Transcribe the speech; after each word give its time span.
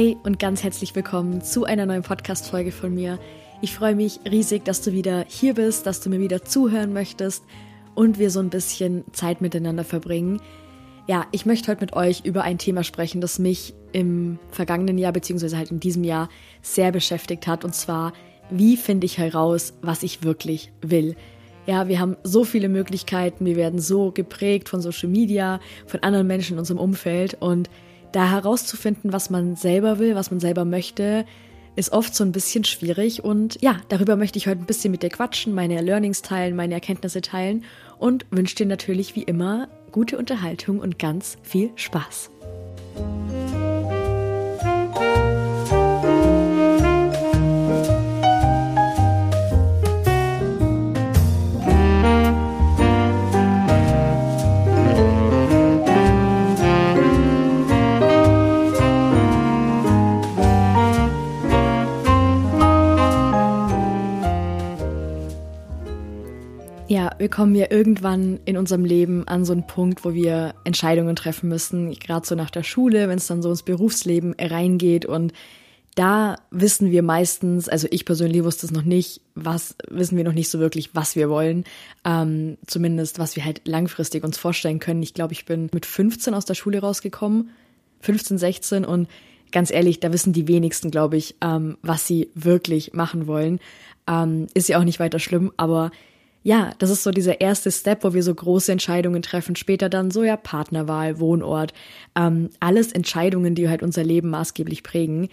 Hey 0.00 0.16
und 0.22 0.38
ganz 0.38 0.62
herzlich 0.62 0.96
willkommen 0.96 1.42
zu 1.42 1.66
einer 1.66 1.84
neuen 1.84 2.00
Podcast-Folge 2.00 2.72
von 2.72 2.94
mir. 2.94 3.18
Ich 3.60 3.74
freue 3.74 3.94
mich 3.94 4.18
riesig, 4.24 4.64
dass 4.64 4.80
du 4.80 4.92
wieder 4.92 5.26
hier 5.28 5.52
bist, 5.52 5.84
dass 5.84 6.00
du 6.00 6.08
mir 6.08 6.20
wieder 6.20 6.42
zuhören 6.42 6.94
möchtest 6.94 7.44
und 7.94 8.18
wir 8.18 8.30
so 8.30 8.40
ein 8.40 8.48
bisschen 8.48 9.04
Zeit 9.12 9.42
miteinander 9.42 9.84
verbringen. 9.84 10.40
Ja, 11.06 11.26
ich 11.32 11.44
möchte 11.44 11.70
heute 11.70 11.82
mit 11.82 11.92
euch 11.92 12.24
über 12.24 12.44
ein 12.44 12.56
Thema 12.56 12.82
sprechen, 12.82 13.20
das 13.20 13.38
mich 13.38 13.74
im 13.92 14.38
vergangenen 14.50 14.96
Jahr 14.96 15.12
beziehungsweise 15.12 15.58
halt 15.58 15.70
in 15.70 15.80
diesem 15.80 16.04
Jahr 16.04 16.30
sehr 16.62 16.92
beschäftigt 16.92 17.46
hat 17.46 17.62
und 17.62 17.74
zwar, 17.74 18.14
wie 18.48 18.78
finde 18.78 19.04
ich 19.04 19.18
heraus, 19.18 19.74
was 19.82 20.02
ich 20.02 20.22
wirklich 20.22 20.72
will? 20.80 21.14
Ja, 21.66 21.88
wir 21.88 22.00
haben 22.00 22.16
so 22.22 22.44
viele 22.44 22.70
Möglichkeiten, 22.70 23.44
wir 23.44 23.56
werden 23.56 23.78
so 23.78 24.12
geprägt 24.12 24.70
von 24.70 24.80
Social 24.80 25.10
Media, 25.10 25.60
von 25.86 26.02
anderen 26.02 26.26
Menschen 26.26 26.54
in 26.54 26.58
unserem 26.58 26.80
Umfeld 26.80 27.36
und 27.38 27.68
da 28.12 28.30
herauszufinden, 28.30 29.12
was 29.12 29.30
man 29.30 29.56
selber 29.56 29.98
will, 29.98 30.14
was 30.14 30.30
man 30.30 30.40
selber 30.40 30.64
möchte, 30.64 31.24
ist 31.76 31.92
oft 31.92 32.14
so 32.14 32.24
ein 32.24 32.32
bisschen 32.32 32.64
schwierig. 32.64 33.24
Und 33.24 33.60
ja, 33.62 33.76
darüber 33.88 34.16
möchte 34.16 34.38
ich 34.38 34.46
heute 34.46 34.60
ein 34.60 34.66
bisschen 34.66 34.90
mit 34.90 35.02
dir 35.02 35.10
quatschen, 35.10 35.54
meine 35.54 35.80
Learnings 35.80 36.22
teilen, 36.22 36.56
meine 36.56 36.74
Erkenntnisse 36.74 37.20
teilen 37.20 37.64
und 37.98 38.26
wünsche 38.30 38.56
dir 38.56 38.66
natürlich 38.66 39.14
wie 39.16 39.22
immer 39.22 39.68
gute 39.92 40.18
Unterhaltung 40.18 40.78
und 40.78 40.98
ganz 40.98 41.36
viel 41.42 41.70
Spaß. 41.76 42.30
Wir 67.18 67.28
kommen 67.28 67.54
ja 67.54 67.66
irgendwann 67.70 68.40
in 68.44 68.56
unserem 68.56 68.84
Leben 68.84 69.26
an 69.28 69.44
so 69.44 69.52
einen 69.52 69.66
Punkt, 69.66 70.04
wo 70.04 70.14
wir 70.14 70.54
Entscheidungen 70.64 71.16
treffen 71.16 71.48
müssen, 71.48 71.92
gerade 71.92 72.26
so 72.26 72.34
nach 72.34 72.50
der 72.50 72.62
Schule, 72.62 73.08
wenn 73.08 73.18
es 73.18 73.26
dann 73.26 73.42
so 73.42 73.50
ins 73.50 73.62
Berufsleben 73.62 74.34
reingeht 74.38 75.06
und 75.06 75.32
da 75.94 76.36
wissen 76.50 76.90
wir 76.90 77.02
meistens, 77.02 77.68
also 77.68 77.88
ich 77.90 78.04
persönlich 78.04 78.44
wusste 78.44 78.64
es 78.64 78.72
noch 78.72 78.84
nicht, 78.84 79.20
was 79.34 79.74
wissen 79.88 80.16
wir 80.16 80.24
noch 80.24 80.32
nicht 80.32 80.48
so 80.48 80.60
wirklich, 80.60 80.94
was 80.94 81.16
wir 81.16 81.28
wollen. 81.28 81.64
Ähm, 82.04 82.58
zumindest, 82.66 83.18
was 83.18 83.34
wir 83.34 83.44
halt 83.44 83.66
langfristig 83.66 84.22
uns 84.22 84.38
vorstellen 84.38 84.78
können. 84.78 85.02
Ich 85.02 85.14
glaube, 85.14 85.32
ich 85.32 85.46
bin 85.46 85.68
mit 85.72 85.86
15 85.86 86.32
aus 86.32 86.44
der 86.44 86.54
Schule 86.54 86.80
rausgekommen, 86.80 87.50
15, 88.00 88.38
16 88.38 88.84
und 88.84 89.08
ganz 89.50 89.70
ehrlich, 89.70 89.98
da 89.98 90.12
wissen 90.12 90.32
die 90.32 90.46
wenigsten, 90.46 90.90
glaube 90.90 91.16
ich, 91.16 91.34
ähm, 91.40 91.76
was 91.82 92.06
sie 92.06 92.30
wirklich 92.34 92.92
machen 92.92 93.26
wollen. 93.26 93.58
Ähm, 94.08 94.46
ist 94.54 94.68
ja 94.68 94.78
auch 94.78 94.84
nicht 94.84 95.00
weiter 95.00 95.18
schlimm, 95.18 95.52
aber 95.56 95.90
ja, 96.42 96.72
das 96.78 96.90
ist 96.90 97.02
so 97.02 97.10
dieser 97.10 97.40
erste 97.40 97.70
Step, 97.70 98.02
wo 98.02 98.14
wir 98.14 98.22
so 98.22 98.34
große 98.34 98.72
Entscheidungen 98.72 99.22
treffen. 99.22 99.56
Später 99.56 99.88
dann 99.88 100.10
so 100.10 100.22
ja 100.22 100.36
Partnerwahl, 100.36 101.20
Wohnort, 101.20 101.74
ähm, 102.16 102.50
alles 102.60 102.92
Entscheidungen, 102.92 103.54
die 103.54 103.68
halt 103.68 103.82
unser 103.82 104.04
Leben 104.04 104.30
maßgeblich 104.30 104.82
prägen. 104.82 105.28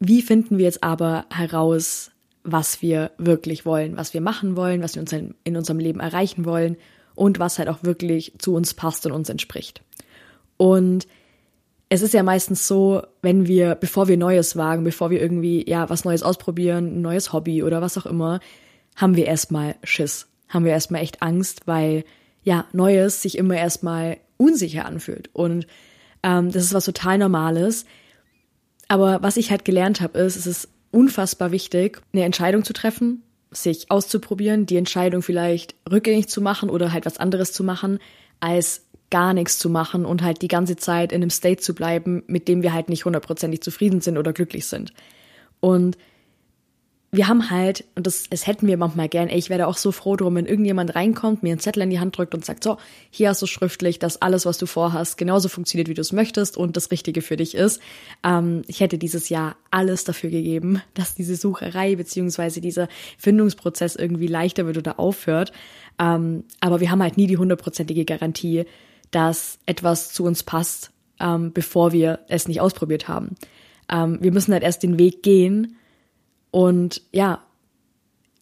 Wie 0.00 0.22
finden 0.22 0.58
wir 0.58 0.64
jetzt 0.64 0.82
aber 0.82 1.26
heraus, 1.30 2.10
was 2.42 2.82
wir 2.82 3.10
wirklich 3.18 3.64
wollen, 3.66 3.96
was 3.96 4.14
wir 4.14 4.20
machen 4.20 4.56
wollen, 4.56 4.82
was 4.82 4.96
wir 4.96 5.04
in 5.44 5.56
unserem 5.56 5.78
Leben 5.78 6.00
erreichen 6.00 6.44
wollen 6.44 6.76
und 7.14 7.38
was 7.38 7.58
halt 7.58 7.68
auch 7.68 7.82
wirklich 7.82 8.34
zu 8.38 8.54
uns 8.54 8.74
passt 8.74 9.06
und 9.06 9.12
uns 9.12 9.28
entspricht. 9.28 9.82
Und 10.56 11.06
es 11.88 12.02
ist 12.02 12.14
ja 12.14 12.22
meistens 12.22 12.66
so, 12.66 13.02
wenn 13.22 13.46
wir, 13.46 13.74
bevor 13.74 14.08
wir 14.08 14.16
Neues 14.16 14.56
wagen, 14.56 14.84
bevor 14.84 15.10
wir 15.10 15.20
irgendwie, 15.20 15.68
ja, 15.68 15.88
was 15.90 16.04
Neues 16.04 16.22
ausprobieren, 16.22 16.98
ein 16.98 17.02
neues 17.02 17.32
Hobby 17.32 17.62
oder 17.62 17.82
was 17.82 17.96
auch 17.98 18.06
immer, 18.06 18.40
haben 18.96 19.16
wir 19.16 19.26
erstmal 19.26 19.76
Schiss, 19.82 20.28
haben 20.48 20.64
wir 20.64 20.72
erstmal 20.72 21.02
echt 21.02 21.22
Angst, 21.22 21.66
weil 21.66 22.04
ja, 22.42 22.66
Neues 22.72 23.22
sich 23.22 23.38
immer 23.38 23.56
erstmal 23.56 24.18
unsicher 24.36 24.84
anfühlt. 24.84 25.30
Und 25.32 25.66
ähm, 26.22 26.50
das 26.52 26.64
ist 26.64 26.74
was 26.74 26.84
total 26.84 27.18
Normales. 27.18 27.84
Aber 28.88 29.22
was 29.22 29.36
ich 29.36 29.50
halt 29.50 29.64
gelernt 29.64 30.00
habe, 30.00 30.18
ist, 30.18 30.36
es 30.36 30.46
ist 30.46 30.68
unfassbar 30.90 31.50
wichtig, 31.50 32.00
eine 32.12 32.24
Entscheidung 32.24 32.64
zu 32.64 32.72
treffen, 32.72 33.22
sich 33.50 33.90
auszuprobieren, 33.90 34.66
die 34.66 34.76
Entscheidung 34.76 35.22
vielleicht 35.22 35.74
rückgängig 35.90 36.28
zu 36.28 36.40
machen 36.40 36.70
oder 36.70 36.92
halt 36.92 37.06
was 37.06 37.18
anderes 37.18 37.52
zu 37.52 37.64
machen, 37.64 37.98
als 38.40 38.82
gar 39.10 39.32
nichts 39.32 39.58
zu 39.58 39.70
machen 39.70 40.04
und 40.04 40.22
halt 40.22 40.42
die 40.42 40.48
ganze 40.48 40.76
Zeit 40.76 41.12
in 41.12 41.22
einem 41.22 41.30
State 41.30 41.62
zu 41.62 41.74
bleiben, 41.74 42.24
mit 42.26 42.48
dem 42.48 42.62
wir 42.62 42.72
halt 42.72 42.88
nicht 42.88 43.04
hundertprozentig 43.04 43.60
zufrieden 43.60 44.00
sind 44.00 44.18
oder 44.18 44.32
glücklich 44.32 44.66
sind. 44.66 44.92
Und 45.60 45.96
wir 47.16 47.28
haben 47.28 47.50
halt, 47.50 47.84
und 47.94 48.06
das, 48.06 48.28
das 48.28 48.46
hätten 48.46 48.66
wir 48.66 48.76
manchmal 48.76 49.08
gern, 49.08 49.28
ey, 49.28 49.38
ich 49.38 49.50
wäre 49.50 49.66
auch 49.66 49.76
so 49.76 49.92
froh 49.92 50.16
drum, 50.16 50.34
wenn 50.34 50.46
irgendjemand 50.46 50.94
reinkommt, 50.94 51.42
mir 51.42 51.52
einen 51.52 51.60
Zettel 51.60 51.82
in 51.82 51.90
die 51.90 52.00
Hand 52.00 52.16
drückt 52.16 52.34
und 52.34 52.44
sagt, 52.44 52.64
so, 52.64 52.78
hier 53.10 53.28
hast 53.28 53.42
du 53.42 53.46
schriftlich, 53.46 53.98
dass 53.98 54.20
alles, 54.20 54.46
was 54.46 54.58
du 54.58 54.66
vorhast, 54.66 55.16
genauso 55.18 55.48
funktioniert, 55.48 55.88
wie 55.88 55.94
du 55.94 56.00
es 56.00 56.12
möchtest 56.12 56.56
und 56.56 56.76
das 56.76 56.90
Richtige 56.90 57.22
für 57.22 57.36
dich 57.36 57.54
ist. 57.54 57.80
Ähm, 58.24 58.62
ich 58.66 58.80
hätte 58.80 58.98
dieses 58.98 59.28
Jahr 59.28 59.56
alles 59.70 60.04
dafür 60.04 60.30
gegeben, 60.30 60.82
dass 60.94 61.14
diese 61.14 61.36
Sucherei 61.36 61.96
beziehungsweise 61.96 62.60
dieser 62.60 62.88
Findungsprozess 63.18 63.96
irgendwie 63.96 64.26
leichter 64.26 64.66
wird 64.66 64.78
oder 64.78 64.98
aufhört. 64.98 65.52
Ähm, 65.98 66.44
aber 66.60 66.80
wir 66.80 66.90
haben 66.90 67.02
halt 67.02 67.16
nie 67.16 67.26
die 67.26 67.38
hundertprozentige 67.38 68.04
Garantie, 68.04 68.64
dass 69.10 69.58
etwas 69.66 70.12
zu 70.12 70.24
uns 70.24 70.42
passt, 70.42 70.90
ähm, 71.20 71.52
bevor 71.52 71.92
wir 71.92 72.20
es 72.28 72.48
nicht 72.48 72.60
ausprobiert 72.60 73.08
haben. 73.08 73.36
Ähm, 73.90 74.18
wir 74.20 74.32
müssen 74.32 74.52
halt 74.52 74.62
erst 74.62 74.82
den 74.82 74.98
Weg 74.98 75.22
gehen, 75.22 75.76
und 76.54 77.02
ja, 77.10 77.42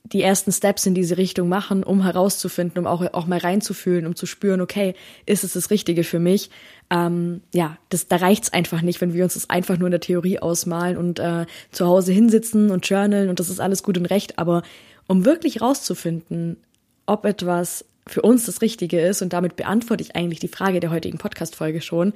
die 0.05 0.21
ersten 0.21 0.53
Steps 0.53 0.85
in 0.85 0.95
diese 0.95 1.17
Richtung 1.17 1.49
machen, 1.49 1.83
um 1.83 2.03
herauszufinden, 2.03 2.81
um 2.81 2.87
auch, 2.87 3.03
auch 3.15 3.27
mal 3.27 3.39
reinzufühlen, 3.39 4.07
um 4.07 4.15
zu 4.15 4.27
spüren, 4.27 4.61
okay, 4.61 4.93
ist 5.25 5.45
es 5.45 5.55
das 5.55 5.71
Richtige 5.71 6.05
für 6.05 6.19
mich? 6.19 6.51
Ähm, 6.91 7.41
ja, 7.55 7.79
das, 7.89 8.09
da 8.09 8.17
reicht's 8.17 8.53
einfach 8.53 8.83
nicht, 8.83 9.01
wenn 9.01 9.15
wir 9.15 9.25
uns 9.25 9.33
das 9.33 9.49
einfach 9.49 9.79
nur 9.79 9.87
in 9.87 9.93
der 9.93 10.01
Theorie 10.01 10.41
ausmalen 10.41 10.99
und 10.99 11.21
äh, 11.21 11.47
zu 11.71 11.87
Hause 11.87 12.13
hinsitzen 12.13 12.71
und 12.71 12.87
journalen 12.87 13.31
und 13.31 13.41
das 13.41 13.49
ist 13.49 13.61
alles 13.61 13.83
gut 13.83 13.97
und 13.97 14.05
recht. 14.05 14.39
Aber 14.39 14.63
um 15.07 15.25
wirklich 15.25 15.63
rauszufinden, 15.63 16.59
ob 17.07 17.25
etwas 17.25 17.87
für 18.07 18.21
uns 18.21 18.45
das 18.45 18.61
Richtige 18.61 19.01
ist, 19.01 19.23
und 19.23 19.33
damit 19.33 19.57
beantworte 19.57 20.03
ich 20.03 20.17
eigentlich 20.17 20.41
die 20.41 20.49
Frage 20.49 20.81
der 20.81 20.91
heutigen 20.91 21.17
Podcast-Folge 21.17 21.81
schon, 21.81 22.13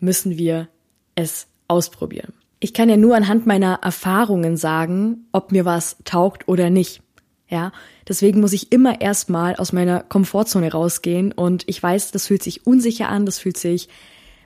müssen 0.00 0.36
wir 0.36 0.66
es 1.14 1.46
ausprobieren. 1.68 2.32
Ich 2.60 2.74
kann 2.74 2.90
ja 2.90 2.98
nur 2.98 3.16
anhand 3.16 3.46
meiner 3.46 3.80
Erfahrungen 3.82 4.56
sagen, 4.58 5.26
ob 5.32 5.50
mir 5.50 5.64
was 5.64 5.96
taugt 6.04 6.46
oder 6.46 6.68
nicht. 6.68 7.02
Ja, 7.48 7.72
deswegen 8.06 8.40
muss 8.40 8.52
ich 8.52 8.70
immer 8.70 9.00
erstmal 9.00 9.56
aus 9.56 9.72
meiner 9.72 10.04
Komfortzone 10.04 10.70
rausgehen 10.70 11.32
und 11.32 11.64
ich 11.66 11.82
weiß, 11.82 12.12
das 12.12 12.28
fühlt 12.28 12.44
sich 12.44 12.64
unsicher 12.64 13.08
an, 13.08 13.26
das 13.26 13.40
fühlt 13.40 13.56
sich 13.56 13.88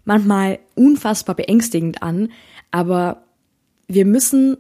manchmal 0.07 0.59
unfassbar 0.75 1.35
beängstigend 1.35 2.03
an, 2.03 2.31
aber 2.71 3.25
wir 3.89 4.07
müssen 4.07 4.57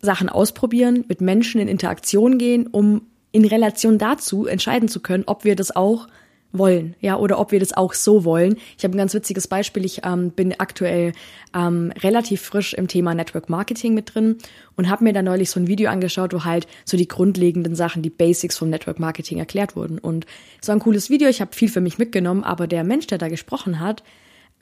Sachen 0.00 0.28
ausprobieren, 0.28 1.04
mit 1.08 1.20
Menschen 1.20 1.60
in 1.60 1.66
Interaktion 1.66 2.38
gehen, 2.38 2.68
um 2.68 3.02
in 3.32 3.44
Relation 3.44 3.98
dazu 3.98 4.46
entscheiden 4.46 4.88
zu 4.88 5.00
können, 5.00 5.24
ob 5.26 5.44
wir 5.44 5.56
das 5.56 5.74
auch 5.74 6.06
wollen, 6.56 6.94
ja, 7.00 7.16
oder 7.16 7.38
ob 7.38 7.52
wir 7.52 7.60
das 7.60 7.72
auch 7.72 7.92
so 7.92 8.24
wollen. 8.24 8.56
Ich 8.78 8.84
habe 8.84 8.94
ein 8.94 8.98
ganz 8.98 9.12
witziges 9.12 9.48
Beispiel. 9.48 9.84
Ich 9.84 10.02
ähm, 10.04 10.30
bin 10.30 10.58
aktuell 10.58 11.12
ähm, 11.54 11.92
relativ 12.02 12.42
frisch 12.42 12.72
im 12.74 12.88
Thema 12.88 13.14
Network 13.14 13.48
Marketing 13.50 13.92
mit 13.92 14.14
drin 14.14 14.38
und 14.76 14.88
habe 14.88 15.04
mir 15.04 15.12
da 15.12 15.22
neulich 15.22 15.50
so 15.50 15.60
ein 15.60 15.66
Video 15.66 15.90
angeschaut, 15.90 16.32
wo 16.32 16.44
halt 16.44 16.66
so 16.84 16.96
die 16.96 17.08
grundlegenden 17.08 17.74
Sachen, 17.74 18.02
die 18.02 18.10
Basics 18.10 18.56
vom 18.56 18.70
Network 18.70 18.98
Marketing 18.98 19.38
erklärt 19.38 19.76
wurden. 19.76 19.98
Und 19.98 20.26
es 20.62 20.68
war 20.68 20.76
ein 20.76 20.80
cooles 20.80 21.10
Video. 21.10 21.28
Ich 21.28 21.40
habe 21.40 21.54
viel 21.54 21.68
für 21.68 21.80
mich 21.80 21.98
mitgenommen, 21.98 22.44
aber 22.44 22.66
der 22.66 22.84
Mensch, 22.84 23.06
der 23.08 23.18
da 23.18 23.28
gesprochen 23.28 23.80
hat, 23.80 24.02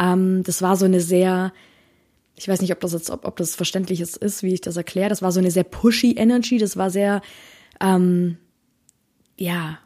ähm, 0.00 0.42
das 0.44 0.62
war 0.62 0.76
so 0.76 0.86
eine 0.86 1.00
sehr 1.00 1.52
ich 2.34 2.48
weiß 2.48 2.62
nicht, 2.62 2.72
ob 2.72 2.80
das 2.80 2.92
jetzt, 2.92 3.10
ob, 3.10 3.26
ob 3.26 3.36
das 3.36 3.54
verständlich 3.54 4.00
ist, 4.00 4.42
wie 4.42 4.54
ich 4.54 4.62
das 4.62 4.76
erkläre. 4.76 5.10
Das 5.10 5.22
war 5.22 5.32
so 5.32 5.38
eine 5.38 5.50
sehr 5.50 5.64
pushy 5.64 6.12
Energy. 6.12 6.58
Das 6.58 6.76
war 6.76 6.90
sehr, 6.90 7.20
ähm, 7.80 8.38
ja, 9.36 9.78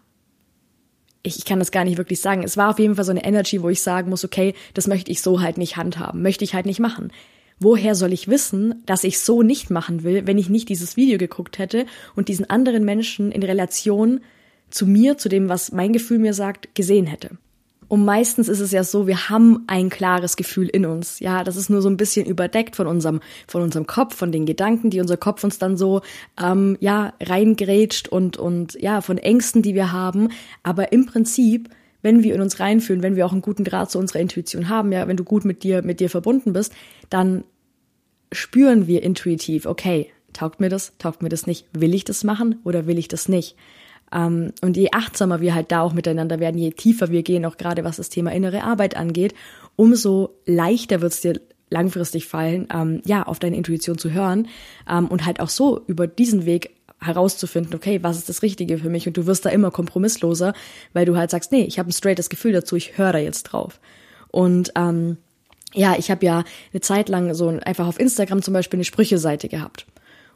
ich, 1.27 1.39
ich 1.39 1.45
kann 1.45 1.59
das 1.59 1.71
gar 1.71 1.85
nicht 1.85 1.99
wirklich 1.99 2.21
sagen. 2.21 2.43
Es 2.43 2.57
war 2.57 2.71
auf 2.71 2.79
jeden 2.79 2.95
Fall 2.95 3.05
so 3.05 3.11
eine 3.11 3.25
Energy, 3.25 3.63
wo 3.63 3.69
ich 3.69 3.83
sagen 3.83 4.11
muss, 4.11 4.25
okay, 4.25 4.55
das 4.75 4.87
möchte 4.87 5.11
ich 5.11 5.21
so 5.21 5.41
halt 5.41 5.59
nicht 5.59 5.77
handhaben, 5.77 6.23
möchte 6.23 6.45
ich 6.45 6.55
halt 6.55 6.67
nicht 6.67 6.81
machen. 6.81 7.13
Woher 7.59 7.95
soll 7.95 8.13
ich 8.13 8.29
wissen, 8.29 8.83
dass 8.85 9.05
ich 9.05 9.19
so 9.19 9.43
nicht 9.43 9.71
machen 9.71 10.05
will, 10.05 10.27
wenn 10.27 10.39
ich 10.39 10.51
nicht 10.51 10.69
dieses 10.69 10.97
Video 10.97 11.19
geguckt 11.19 11.59
hätte 11.59 11.87
und 12.15 12.29
diesen 12.29 12.49
anderen 12.49 12.85
Menschen 12.85 13.33
in 13.33 13.43
Relation 13.43 14.21
zu 14.69 14.87
mir, 14.87 15.17
zu 15.17 15.29
dem, 15.29 15.49
was 15.49 15.73
mein 15.73 15.93
Gefühl 15.93 16.19
mir 16.19 16.35
sagt, 16.35 16.75
gesehen 16.75 17.07
hätte? 17.07 17.39
Und 17.89 18.05
meistens 18.05 18.49
ist 18.49 18.61
es 18.61 18.73
ja 18.73 18.83
so, 18.83 19.07
wir 19.07 19.29
haben 19.29 19.65
ein 19.69 19.91
klares 19.91 20.37
Gefühl 20.37 20.69
in 20.69 20.87
uns. 20.87 21.21
Ja, 21.21 21.45
das 21.45 21.57
ist 21.57 21.71
nur 21.71 21.83
so 21.83 21.89
ein 21.89 21.97
bisschen 21.97 22.27
überdeckt 22.27 22.75
von 22.75 22.87
unserem, 22.87 23.21
von 23.47 23.63
unserem 23.63 23.87
Kopf, 23.87 24.17
von 24.17 24.33
den 24.33 24.47
Gedanken, 24.47 24.91
die 24.91 25.01
unser 25.01 25.17
Kopf 25.17 25.45
uns 25.45 25.59
dann 25.59 25.77
so, 25.77 26.03
ähm, 26.43 26.77
ja, 26.81 27.13
reingrätscht 27.23 28.09
und, 28.09 28.37
und, 28.37 28.75
ja, 28.81 29.01
von 29.01 29.19
Ängsten, 29.19 29.63
die 29.63 29.75
wir 29.75 29.93
haben. 29.93 30.29
Aber 30.63 30.93
im 30.93 31.07
Prinzip, 31.07 31.71
wenn 32.03 32.23
wir 32.23 32.35
in 32.35 32.41
uns 32.41 32.59
reinfühlen, 32.59 33.03
wenn 33.03 33.17
wir 33.17 33.25
auch 33.27 33.33
einen 33.33 33.43
guten 33.43 33.65
Draht 33.65 33.91
zu 33.91 33.99
unserer 33.99 34.21
Intuition 34.21 34.69
haben, 34.69 34.91
ja, 34.91 35.07
wenn 35.07 35.17
du 35.17 35.25
gut 35.25 35.45
mit 35.45 35.63
dir, 35.63 35.83
mit 35.83 36.01
dir 36.01 36.11
verbunden 36.11 36.53
bist, 36.53 36.73
dann 37.09 37.45
spüren 38.33 38.87
wir 38.89 39.03
intuitiv, 39.05 39.67
okay, 39.67 40.11
taugt 40.33 40.61
mir 40.61 40.69
das, 40.69 40.93
taugt 40.99 41.23
mir 41.23 41.29
das 41.29 41.47
nicht, 41.47 41.67
will 41.73 41.95
ich 41.95 42.05
das 42.05 42.25
machen 42.25 42.61
oder 42.65 42.87
will 42.87 42.99
ich 42.99 43.09
das 43.09 43.29
nicht? 43.29 43.57
Ähm, 44.13 44.53
und 44.63 44.77
je 44.77 44.91
achtsamer 44.93 45.41
wir 45.41 45.55
halt 45.55 45.73
da 45.73 45.83
auch 45.83 45.93
miteinander 45.93 46.41
werden, 46.41 46.59
je 46.59 46.71
tiefer 46.71 47.11
wir 47.11 47.23
gehen, 47.23 47.45
auch 47.45 47.57
gerade 47.57 47.85
was 47.85 47.97
das 47.97 48.09
Thema 48.09 48.33
innere 48.33 48.63
Arbeit 48.63 48.97
angeht, 48.97 49.35
umso 49.77 50.31
leichter 50.47 51.01
wird 51.01 51.13
es 51.13 51.21
dir 51.21 51.41
langfristig 51.71 52.27
fallen, 52.27 52.69
ähm, 52.73 53.03
ja, 53.05 53.25
auf 53.25 53.39
deine 53.39 53.57
Intuition 53.57 53.99
zu 53.99 54.13
hören 54.13 54.49
ähm, 54.89 55.09
und 55.09 55.27
halt 55.27 55.41
auch 55.41 55.49
so 55.49 55.83
über 55.87 56.07
diesen 56.07 56.47
Weg 56.47 56.71
herauszufinden, 57.01 57.75
okay, 57.75 58.03
was 58.03 58.17
ist 58.17 58.29
das 58.29 58.43
Richtige 58.43 58.79
für 58.79 58.89
mich? 58.89 59.07
Und 59.07 59.17
du 59.17 59.27
wirst 59.27 59.45
da 59.45 59.51
immer 59.51 59.71
kompromissloser, 59.71 60.55
weil 60.93 61.05
du 61.05 61.17
halt 61.17 61.31
sagst, 61.31 61.53
nee, 61.53 61.65
ich 61.65 61.79
habe 61.79 61.91
ein 61.91 61.93
straightes 61.93 62.29
Gefühl 62.29 62.53
dazu, 62.53 62.77
ich 62.77 62.97
höre 62.97 63.13
da 63.13 63.19
jetzt 63.19 63.45
drauf. 63.45 63.81
Und 64.29 64.73
ähm, 64.77 65.19
ja, 65.75 65.97
ich 65.99 66.11
habe 66.11 66.25
ja 66.25 66.45
eine 66.73 66.81
Zeit 66.81 67.09
lang 67.09 67.35
so 67.35 67.49
einfach 67.49 67.87
auf 67.87 68.01
Instagram 68.01 68.43
zum 68.43 68.55
Beispiel 68.55 68.79
eine 68.79 68.85
Sprüche-Seite 68.85 69.49
gehabt. 69.49 69.87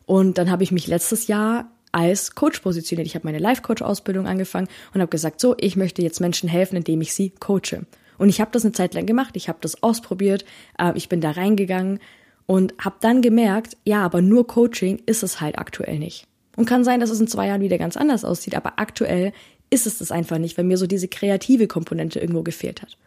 Und 0.04 0.38
dann 0.38 0.50
habe 0.50 0.64
ich 0.64 0.72
mich 0.72 0.86
letztes 0.86 1.28
Jahr 1.28 1.70
als 1.92 2.34
Coach 2.34 2.60
positioniert. 2.60 3.06
Ich 3.06 3.14
habe 3.14 3.26
meine 3.26 3.38
Life-Coach-Ausbildung 3.38 4.26
angefangen 4.26 4.68
und 4.94 5.00
habe 5.00 5.10
gesagt, 5.10 5.40
so, 5.40 5.54
ich 5.58 5.76
möchte 5.76 6.02
jetzt 6.02 6.20
Menschen 6.20 6.48
helfen, 6.48 6.76
indem 6.76 7.00
ich 7.00 7.14
sie 7.14 7.30
coache. 7.30 7.86
Und 8.18 8.28
ich 8.28 8.40
habe 8.40 8.50
das 8.52 8.64
eine 8.64 8.72
Zeit 8.72 8.94
lang 8.94 9.06
gemacht, 9.06 9.36
ich 9.36 9.48
habe 9.48 9.58
das 9.62 9.82
ausprobiert, 9.82 10.44
äh, 10.78 10.92
ich 10.94 11.08
bin 11.08 11.20
da 11.20 11.30
reingegangen 11.30 12.00
und 12.46 12.74
habe 12.78 12.96
dann 13.00 13.22
gemerkt, 13.22 13.76
ja, 13.84 14.04
aber 14.04 14.20
nur 14.20 14.46
Coaching 14.46 15.00
ist 15.06 15.22
es 15.22 15.40
halt 15.40 15.58
aktuell 15.58 15.98
nicht. 15.98 16.26
Und 16.56 16.66
kann 16.66 16.84
sein, 16.84 17.00
dass 17.00 17.10
es 17.10 17.20
in 17.20 17.28
zwei 17.28 17.46
Jahren 17.46 17.62
wieder 17.62 17.78
ganz 17.78 17.96
anders 17.96 18.24
aussieht, 18.24 18.54
aber 18.54 18.74
aktuell 18.78 19.32
ist 19.70 19.86
es 19.86 19.98
das 19.98 20.10
einfach 20.10 20.38
nicht, 20.38 20.58
weil 20.58 20.64
mir 20.64 20.76
so 20.76 20.86
diese 20.86 21.08
kreative 21.08 21.68
Komponente 21.68 22.18
irgendwo 22.18 22.42
gefehlt 22.42 22.82
hat. 22.82 22.98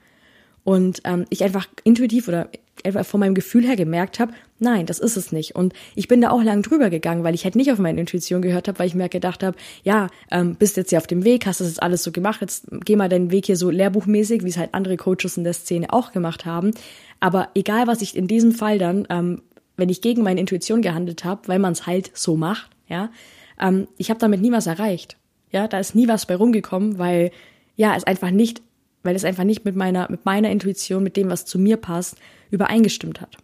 Und 0.63 1.01
ähm, 1.03 1.25
ich 1.29 1.43
einfach 1.43 1.67
intuitiv 1.83 2.27
oder 2.27 2.49
einfach 2.83 3.05
von 3.05 3.19
meinem 3.19 3.35
Gefühl 3.35 3.65
her 3.65 3.75
gemerkt 3.75 4.19
habe, 4.19 4.33
nein, 4.59 4.85
das 4.85 4.99
ist 4.99 5.17
es 5.17 5.31
nicht. 5.31 5.55
Und 5.55 5.73
ich 5.95 6.07
bin 6.07 6.21
da 6.21 6.31
auch 6.31 6.41
lang 6.41 6.61
drüber 6.63 6.89
gegangen, 6.89 7.23
weil 7.23 7.35
ich 7.35 7.43
halt 7.43 7.55
nicht 7.55 7.71
auf 7.71 7.79
meine 7.79 7.99
Intuition 7.99 8.41
gehört 8.41 8.67
habe, 8.67 8.79
weil 8.79 8.87
ich 8.87 8.95
mir 8.95 9.09
gedacht 9.09 9.43
habe, 9.43 9.57
ja, 9.83 10.07
ähm, 10.31 10.55
bist 10.55 10.77
jetzt 10.77 10.89
hier 10.89 10.97
auf 10.97 11.07
dem 11.07 11.23
Weg, 11.23 11.45
hast 11.45 11.59
das 11.59 11.67
jetzt 11.67 11.83
alles 11.83 12.03
so 12.03 12.11
gemacht, 12.11 12.41
jetzt 12.41 12.67
geh 12.85 12.95
mal 12.95 13.09
deinen 13.09 13.31
Weg 13.31 13.45
hier 13.45 13.57
so 13.57 13.69
lehrbuchmäßig, 13.69 14.43
wie 14.43 14.49
es 14.49 14.57
halt 14.57 14.73
andere 14.73 14.97
Coaches 14.97 15.37
in 15.37 15.43
der 15.43 15.53
Szene 15.53 15.91
auch 15.91 16.11
gemacht 16.11 16.45
haben. 16.45 16.71
Aber 17.19 17.49
egal, 17.55 17.87
was 17.87 18.01
ich 18.01 18.15
in 18.15 18.27
diesem 18.27 18.51
Fall 18.51 18.79
dann, 18.79 19.07
ähm, 19.09 19.41
wenn 19.77 19.89
ich 19.89 20.01
gegen 20.01 20.23
meine 20.23 20.39
Intuition 20.39 20.81
gehandelt 20.81 21.23
habe, 21.23 21.47
weil 21.47 21.59
man 21.59 21.73
es 21.73 21.85
halt 21.87 22.11
so 22.13 22.35
macht, 22.35 22.69
ja, 22.87 23.11
ähm, 23.59 23.87
ich 23.97 24.09
habe 24.09 24.19
damit 24.19 24.41
nie 24.41 24.51
was 24.51 24.67
erreicht. 24.67 25.17
Ja, 25.51 25.67
da 25.67 25.79
ist 25.79 25.95
nie 25.95 26.07
was 26.07 26.25
bei 26.25 26.35
rumgekommen, 26.35 26.97
weil 26.97 27.31
ja, 27.75 27.95
es 27.95 28.03
einfach 28.03 28.31
nicht, 28.31 28.61
weil 29.03 29.15
es 29.15 29.25
einfach 29.25 29.43
nicht 29.43 29.65
mit 29.65 29.75
meiner, 29.75 30.09
mit 30.09 30.25
meiner 30.25 30.49
Intuition, 30.49 31.03
mit 31.03 31.17
dem, 31.17 31.29
was 31.29 31.45
zu 31.45 31.59
mir 31.59 31.77
passt, 31.77 32.15
übereingestimmt 32.51 33.21
hat. 33.21 33.37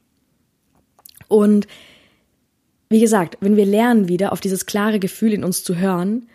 Und 1.28 1.68
wie 2.90 3.00
gesagt, 3.00 3.38
wenn 3.42 3.56
wir 3.56 3.66
lernen 3.66 4.08
wieder 4.08 4.32
auf 4.32 4.40
dieses 4.40 4.66
klare 4.66 5.00
Gefühl 5.00 5.34
in 5.34 5.44
uns 5.44 5.64
zu 5.64 5.76
hören 5.76 6.28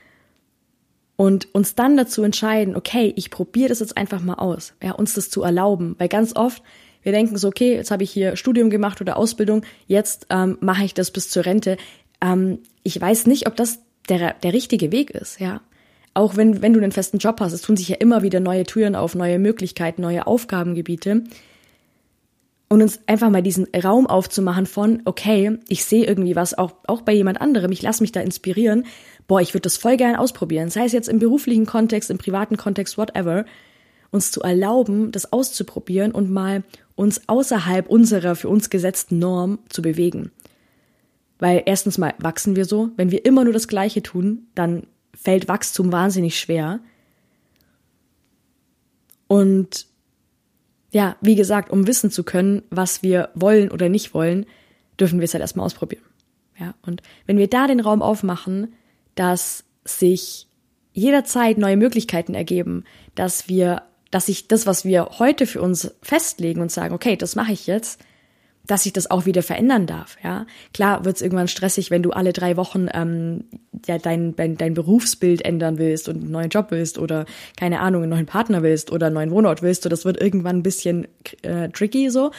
und 1.17 1.53
uns 1.55 1.75
dann 1.75 1.97
dazu 1.97 2.23
entscheiden, 2.23 2.76
okay, 2.76 3.12
ich 3.17 3.31
probiere 3.31 3.71
das 3.71 3.81
jetzt 3.81 3.97
einfach 3.97 4.23
mal 4.23 4.35
aus, 4.35 4.75
ja, 4.82 4.93
uns 4.93 5.15
das 5.15 5.31
zu 5.31 5.43
erlauben, 5.43 5.97
weil 5.99 6.09
ganz 6.09 6.37
oft 6.37 6.62
wir 7.03 7.12
denken 7.12 7.37
so, 7.37 7.49
okay, 7.49 7.75
jetzt 7.75 7.91
habe 7.91 8.03
ich 8.03 8.11
hier 8.11 8.35
Studium 8.35 8.70
gemacht 8.70 9.00
oder 9.03 9.19
Ausbildung, 9.19 9.62
jetzt 9.87 10.27
ähm, 10.31 10.56
mache 10.61 10.85
ich 10.85 10.94
das 10.94 11.11
bis 11.11 11.29
zur 11.29 11.44
Rente 11.44 11.77
ähm, 12.25 12.61
ich 12.82 13.00
weiß 13.00 13.27
nicht, 13.27 13.47
ob 13.47 13.56
das 13.56 13.81
der, 14.09 14.35
der 14.35 14.53
richtige 14.53 14.93
Weg 14.93 15.11
ist, 15.11 15.41
ja. 15.41 15.61
Auch 16.14 16.37
wenn, 16.37 16.62
wenn 16.62 16.72
du 16.72 16.81
einen 16.81 16.93
festen 16.93 17.19
Job 17.19 17.40
hast, 17.40 17.52
es 17.52 17.62
tun 17.62 17.76
sich 17.76 17.88
ja 17.88 17.96
immer 17.96 18.22
wieder 18.22 18.38
neue 18.38 18.64
Türen 18.64 18.94
auf, 18.94 19.16
neue 19.16 19.40
Möglichkeiten, 19.40 20.00
neue 20.00 20.26
Aufgabengebiete. 20.28 21.25
Und 22.69 22.82
uns 22.82 23.00
einfach 23.06 23.31
mal 23.31 23.43
diesen 23.43 23.66
Raum 23.76 24.06
aufzumachen 24.06 24.66
von, 24.66 25.02
okay, 25.05 25.58
ich 25.69 25.84
sehe 25.84 26.06
irgendwie 26.06 26.34
was, 26.34 26.56
auch, 26.56 26.72
auch 26.87 27.02
bei 27.02 27.12
jemand 27.12 27.40
anderem, 27.40 27.72
ich 27.72 27.82
lasse 27.82 28.02
mich 28.02 28.12
da 28.12 28.20
inspirieren. 28.20 28.87
Boah, 29.26 29.40
ich 29.40 29.55
würde 29.55 29.62
das 29.62 29.76
voll 29.76 29.96
gern 29.96 30.16
ausprobieren. 30.16 30.70
Sei 30.70 30.84
es 30.84 30.93
jetzt 30.93 31.08
im 31.08 31.19
beruflichen 31.19 31.66
Kontext, 31.66 32.11
im 32.11 32.19
privaten 32.19 32.56
Kontext, 32.56 32.96
whatever. 32.96 33.44
Uns 34.10 34.31
zu 34.31 34.40
erlauben, 34.40 35.10
das 35.10 35.32
auszuprobieren 35.32 36.12
und 36.12 36.31
mal 36.31 36.62
uns 36.94 37.28
außerhalb 37.28 37.88
unserer 37.88 38.37
für 38.37 38.49
uns 38.49 38.70
gesetzten 38.70 39.19
Norm 39.19 39.58
zu 39.69 39.82
bewegen. 39.82 40.31
Weil 41.40 41.62
erstens 41.67 41.99
mal 41.99 42.14
wachsen 42.19 42.55
wir 42.55 42.64
so. 42.64 42.90
Wenn 42.96 43.10
wir 43.10 43.25
immer 43.25 43.43
nur 43.43 43.52
das 43.52 43.67
Gleiche 43.67 44.02
tun, 44.02 44.46
dann 44.55 44.84
fällt 45.16 45.49
Wachstum 45.49 45.93
wahnsinnig 45.93 46.38
schwer. 46.38 46.81
Und 49.26 49.87
ja, 50.90 51.16
wie 51.20 51.34
gesagt, 51.34 51.70
um 51.70 51.87
wissen 51.87 52.11
zu 52.11 52.22
können, 52.22 52.62
was 52.70 53.02
wir 53.02 53.31
wollen 53.34 53.70
oder 53.70 53.88
nicht 53.88 54.14
wollen, 54.14 54.46
dürfen 54.99 55.19
wir 55.19 55.25
es 55.25 55.34
halt 55.34 55.43
erstmal 55.43 55.66
ausprobieren. 55.66 56.05
Ja, 56.58 56.75
und 56.82 57.02
wenn 57.26 57.38
wir 57.38 57.49
da 57.49 57.66
den 57.66 57.81
Raum 57.81 58.00
aufmachen, 58.00 58.75
dass 59.16 59.64
sich 59.84 60.46
jederzeit 60.93 61.58
neue 61.58 61.76
Möglichkeiten 61.76 62.34
ergeben, 62.34 62.84
dass 63.17 63.49
wir, 63.49 63.82
dass 64.10 64.26
sich 64.26 64.46
das, 64.46 64.67
was 64.67 64.84
wir 64.84 65.19
heute 65.19 65.46
für 65.46 65.60
uns 65.60 65.93
festlegen 66.00 66.60
und 66.60 66.70
sagen, 66.70 66.94
okay, 66.94 67.17
das 67.17 67.34
mache 67.34 67.52
ich 67.52 67.67
jetzt, 67.67 68.00
dass 68.66 68.84
sich 68.84 68.93
das 68.93 69.11
auch 69.11 69.26
wieder 69.26 69.43
verändern 69.43 69.87
darf. 69.87 70.16
Ja, 70.22 70.46
klar 70.72 71.05
wird 71.05 71.16
es 71.16 71.22
irgendwann 71.22 71.49
stressig, 71.49 71.90
wenn 71.90 72.02
du 72.02 72.11
alle 72.11 72.32
drei 72.32 72.56
Wochen 72.56 72.88
ähm, 72.93 73.44
ja 73.87 73.99
dein, 73.99 74.34
dein 74.37 74.56
dein 74.56 74.75
Berufsbild 74.75 75.44
ändern 75.44 75.78
willst 75.78 76.08
und 76.08 76.22
einen 76.22 76.31
neuen 76.31 76.49
Job 76.49 76.66
willst 76.70 76.99
oder 76.99 77.26
keine 77.56 77.81
Ahnung 77.81 78.02
einen 78.02 78.11
neuen 78.11 78.26
Partner 78.26 78.62
willst 78.62 78.90
oder 78.90 79.06
einen 79.06 79.14
neuen 79.14 79.31
Wohnort 79.31 79.62
willst. 79.62 79.82
So, 79.82 79.88
das 79.88 80.05
wird 80.05 80.20
irgendwann 80.20 80.58
ein 80.58 80.62
bisschen 80.62 81.06
äh, 81.43 81.69
tricky 81.69 82.11
so. 82.11 82.31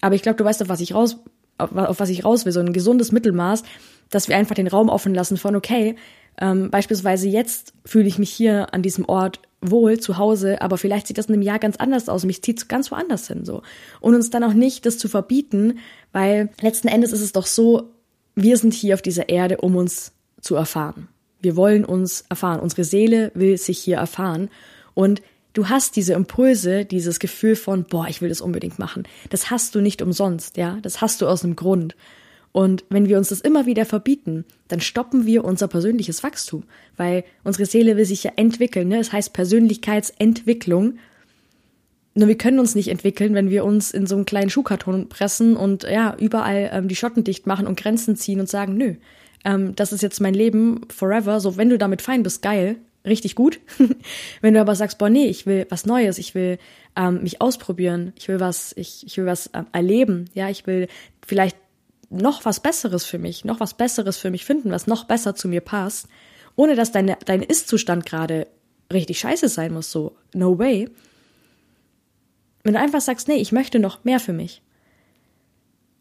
Aber 0.00 0.14
ich 0.14 0.22
glaube, 0.22 0.36
du 0.36 0.44
weißt 0.44 0.62
auf 0.62 0.68
was 0.68 0.80
ich 0.80 0.94
raus 0.94 1.18
auf, 1.58 1.74
auf 1.76 2.00
was 2.00 2.08
ich 2.08 2.24
raus 2.24 2.44
will. 2.44 2.52
So 2.52 2.60
ein 2.60 2.72
gesundes 2.72 3.12
Mittelmaß, 3.12 3.62
dass 4.10 4.28
wir 4.28 4.36
einfach 4.36 4.54
den 4.54 4.68
Raum 4.68 4.88
offen 4.88 5.14
lassen 5.14 5.36
von 5.36 5.56
okay, 5.56 5.96
ähm, 6.40 6.70
beispielsweise 6.70 7.28
jetzt 7.28 7.74
fühle 7.84 8.06
ich 8.06 8.18
mich 8.18 8.30
hier 8.30 8.72
an 8.72 8.82
diesem 8.82 9.04
Ort 9.08 9.40
wohl 9.60 9.98
zu 9.98 10.18
Hause, 10.18 10.60
aber 10.60 10.78
vielleicht 10.78 11.08
sieht 11.08 11.18
das 11.18 11.26
in 11.26 11.34
einem 11.34 11.42
Jahr 11.42 11.58
ganz 11.58 11.76
anders 11.76 12.08
aus 12.08 12.24
mich 12.24 12.42
zieht 12.42 12.68
ganz 12.68 12.90
woanders 12.90 13.26
hin 13.26 13.44
so. 13.44 13.62
Und 14.00 14.14
uns 14.14 14.30
dann 14.30 14.44
auch 14.44 14.52
nicht 14.52 14.86
das 14.86 14.98
zu 14.98 15.08
verbieten, 15.08 15.78
weil 16.12 16.50
letzten 16.60 16.88
Endes 16.88 17.12
ist 17.12 17.22
es 17.22 17.32
doch 17.32 17.46
so, 17.46 17.90
wir 18.34 18.56
sind 18.56 18.72
hier 18.72 18.94
auf 18.94 19.02
dieser 19.02 19.28
Erde, 19.28 19.58
um 19.58 19.74
uns 19.74 20.12
zu 20.40 20.54
erfahren. 20.54 21.08
Wir 21.40 21.56
wollen 21.56 21.84
uns 21.84 22.24
erfahren. 22.28 22.60
Unsere 22.60 22.84
Seele 22.84 23.32
will 23.34 23.56
sich 23.58 23.78
hier 23.78 23.96
erfahren. 23.96 24.48
Und 24.94 25.22
du 25.54 25.68
hast 25.68 25.96
diese 25.96 26.12
Impulse, 26.12 26.84
dieses 26.84 27.18
Gefühl 27.18 27.56
von, 27.56 27.84
boah, 27.84 28.06
ich 28.08 28.20
will 28.20 28.28
das 28.28 28.40
unbedingt 28.40 28.78
machen. 28.78 29.04
Das 29.30 29.50
hast 29.50 29.74
du 29.74 29.80
nicht 29.80 30.02
umsonst, 30.02 30.56
ja. 30.56 30.78
Das 30.82 31.00
hast 31.00 31.20
du 31.20 31.26
aus 31.26 31.44
einem 31.44 31.56
Grund. 31.56 31.96
Und 32.52 32.84
wenn 32.88 33.08
wir 33.08 33.18
uns 33.18 33.28
das 33.28 33.40
immer 33.40 33.66
wieder 33.66 33.84
verbieten, 33.84 34.44
dann 34.68 34.80
stoppen 34.80 35.26
wir 35.26 35.44
unser 35.44 35.68
persönliches 35.68 36.22
Wachstum, 36.22 36.64
weil 36.96 37.24
unsere 37.44 37.66
Seele 37.66 37.96
will 37.96 38.04
sich 38.04 38.24
ja 38.24 38.32
entwickeln. 38.36 38.88
Ne? 38.88 38.98
Das 38.98 39.12
heißt 39.12 39.32
Persönlichkeitsentwicklung. 39.32 40.98
Nur 42.14 42.28
wir 42.28 42.38
können 42.38 42.58
uns 42.58 42.74
nicht 42.74 42.88
entwickeln, 42.88 43.34
wenn 43.34 43.50
wir 43.50 43.64
uns 43.64 43.92
in 43.92 44.06
so 44.06 44.16
einen 44.16 44.24
kleinen 44.24 44.50
Schuhkarton 44.50 45.08
pressen 45.08 45.56
und 45.56 45.84
ja 45.84 46.16
überall 46.18 46.70
ähm, 46.72 46.88
die 46.88 46.96
Schotten 46.96 47.22
dicht 47.22 47.46
machen 47.46 47.66
und 47.66 47.78
Grenzen 47.78 48.16
ziehen 48.16 48.40
und 48.40 48.48
sagen, 48.48 48.76
nö, 48.76 48.94
ähm, 49.44 49.76
das 49.76 49.92
ist 49.92 50.02
jetzt 50.02 50.20
mein 50.20 50.34
Leben 50.34 50.80
forever. 50.88 51.38
So, 51.40 51.56
wenn 51.56 51.68
du 51.68 51.78
damit 51.78 52.02
fein 52.02 52.22
bist, 52.22 52.42
geil, 52.42 52.76
richtig 53.06 53.34
gut. 53.34 53.60
wenn 54.40 54.54
du 54.54 54.60
aber 54.60 54.74
sagst, 54.74 54.98
boah, 54.98 55.10
nee, 55.10 55.26
ich 55.26 55.46
will 55.46 55.66
was 55.68 55.86
Neues, 55.86 56.18
ich 56.18 56.34
will 56.34 56.58
ähm, 56.96 57.22
mich 57.22 57.40
ausprobieren, 57.40 58.12
ich 58.16 58.26
will 58.26 58.40
was, 58.40 58.74
ich, 58.76 59.06
ich 59.06 59.16
will 59.16 59.26
was 59.26 59.48
äh, 59.48 59.62
erleben, 59.72 60.28
ja, 60.34 60.48
ich 60.48 60.66
will 60.66 60.88
vielleicht 61.24 61.56
noch 62.10 62.44
was 62.44 62.60
Besseres 62.60 63.04
für 63.04 63.18
mich, 63.18 63.44
noch 63.44 63.60
was 63.60 63.74
Besseres 63.74 64.16
für 64.16 64.30
mich 64.30 64.44
finden, 64.44 64.70
was 64.70 64.86
noch 64.86 65.04
besser 65.04 65.34
zu 65.34 65.48
mir 65.48 65.60
passt, 65.60 66.08
ohne 66.56 66.74
dass 66.74 66.92
deine, 66.92 67.18
dein 67.24 67.42
Ist-Zustand 67.42 68.06
gerade 68.06 68.46
richtig 68.92 69.18
scheiße 69.18 69.48
sein 69.48 69.72
muss, 69.72 69.90
so, 69.90 70.16
no 70.34 70.58
way. 70.58 70.88
Wenn 72.62 72.74
du 72.74 72.80
einfach 72.80 73.00
sagst, 73.00 73.28
nee, 73.28 73.36
ich 73.36 73.52
möchte 73.52 73.78
noch 73.78 74.04
mehr 74.04 74.20
für 74.20 74.32
mich. 74.32 74.62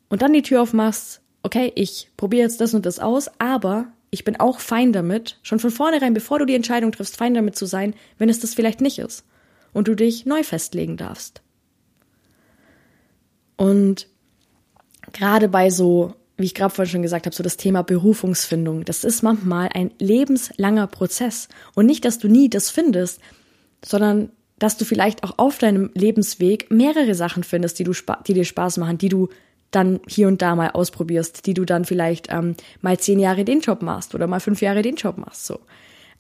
Und 0.09 0.21
dann 0.21 0.33
die 0.33 0.41
Tür 0.41 0.61
aufmachst, 0.61 1.21
okay, 1.43 1.71
ich 1.75 2.09
probiere 2.17 2.43
jetzt 2.43 2.61
das 2.61 2.73
und 2.73 2.85
das 2.85 2.99
aus, 2.99 3.29
aber 3.39 3.91
ich 4.09 4.23
bin 4.23 4.39
auch 4.39 4.59
fein 4.59 4.93
damit, 4.93 5.37
schon 5.43 5.59
von 5.59 5.69
vornherein, 5.69 6.13
bevor 6.13 6.39
du 6.39 6.45
die 6.45 6.55
Entscheidung 6.55 6.91
triffst, 6.91 7.17
fein 7.17 7.33
damit 7.33 7.57
zu 7.57 7.65
sein, 7.65 7.93
wenn 8.17 8.29
es 8.29 8.39
das 8.39 8.53
vielleicht 8.53 8.81
nicht 8.81 8.99
ist. 8.99 9.25
Und 9.73 9.87
du 9.89 9.95
dich 9.95 10.25
neu 10.25 10.43
festlegen 10.43 10.95
darfst. 10.95 11.41
Und 13.57 14.07
gerade 15.17 15.49
bei 15.49 15.69
so, 15.69 16.13
wie 16.37 16.45
ich 16.45 16.53
gerade 16.53 16.73
vorhin 16.73 16.91
schon 16.91 17.01
gesagt 17.01 17.25
habe, 17.25 17.35
so 17.35 17.43
das 17.43 17.57
Thema 17.57 17.81
Berufungsfindung, 17.81 18.85
das 18.85 19.03
ist 19.03 19.23
manchmal 19.23 19.69
ein 19.73 19.91
lebenslanger 19.99 20.87
Prozess. 20.87 21.49
Und 21.75 21.85
nicht, 21.85 22.05
dass 22.05 22.19
du 22.19 22.27
nie 22.27 22.49
das 22.49 22.69
findest, 22.69 23.19
sondern 23.83 24.29
dass 24.59 24.77
du 24.77 24.85
vielleicht 24.85 25.23
auch 25.23 25.33
auf 25.37 25.57
deinem 25.57 25.91
Lebensweg 25.93 26.71
mehrere 26.71 27.15
Sachen 27.15 27.43
findest, 27.43 27.79
die, 27.79 27.83
du, 27.83 27.93
die 28.27 28.33
dir 28.33 28.45
Spaß 28.45 28.77
machen, 28.77 28.97
die 28.97 29.09
du 29.09 29.29
dann 29.71 29.99
hier 30.07 30.27
und 30.27 30.41
da 30.41 30.55
mal 30.55 30.71
ausprobierst, 30.71 31.45
die 31.45 31.53
du 31.53 31.65
dann 31.65 31.85
vielleicht 31.85 32.31
ähm, 32.31 32.55
mal 32.81 32.97
zehn 32.97 33.19
Jahre 33.19 33.43
den 33.43 33.59
Job 33.59 33.81
machst 33.81 34.15
oder 34.15 34.25
mal 34.25 34.39
fünf 34.39 34.61
Jahre 34.61 34.81
den 34.81 34.95
Job 34.95 35.17
machst. 35.17 35.45
So 35.45 35.59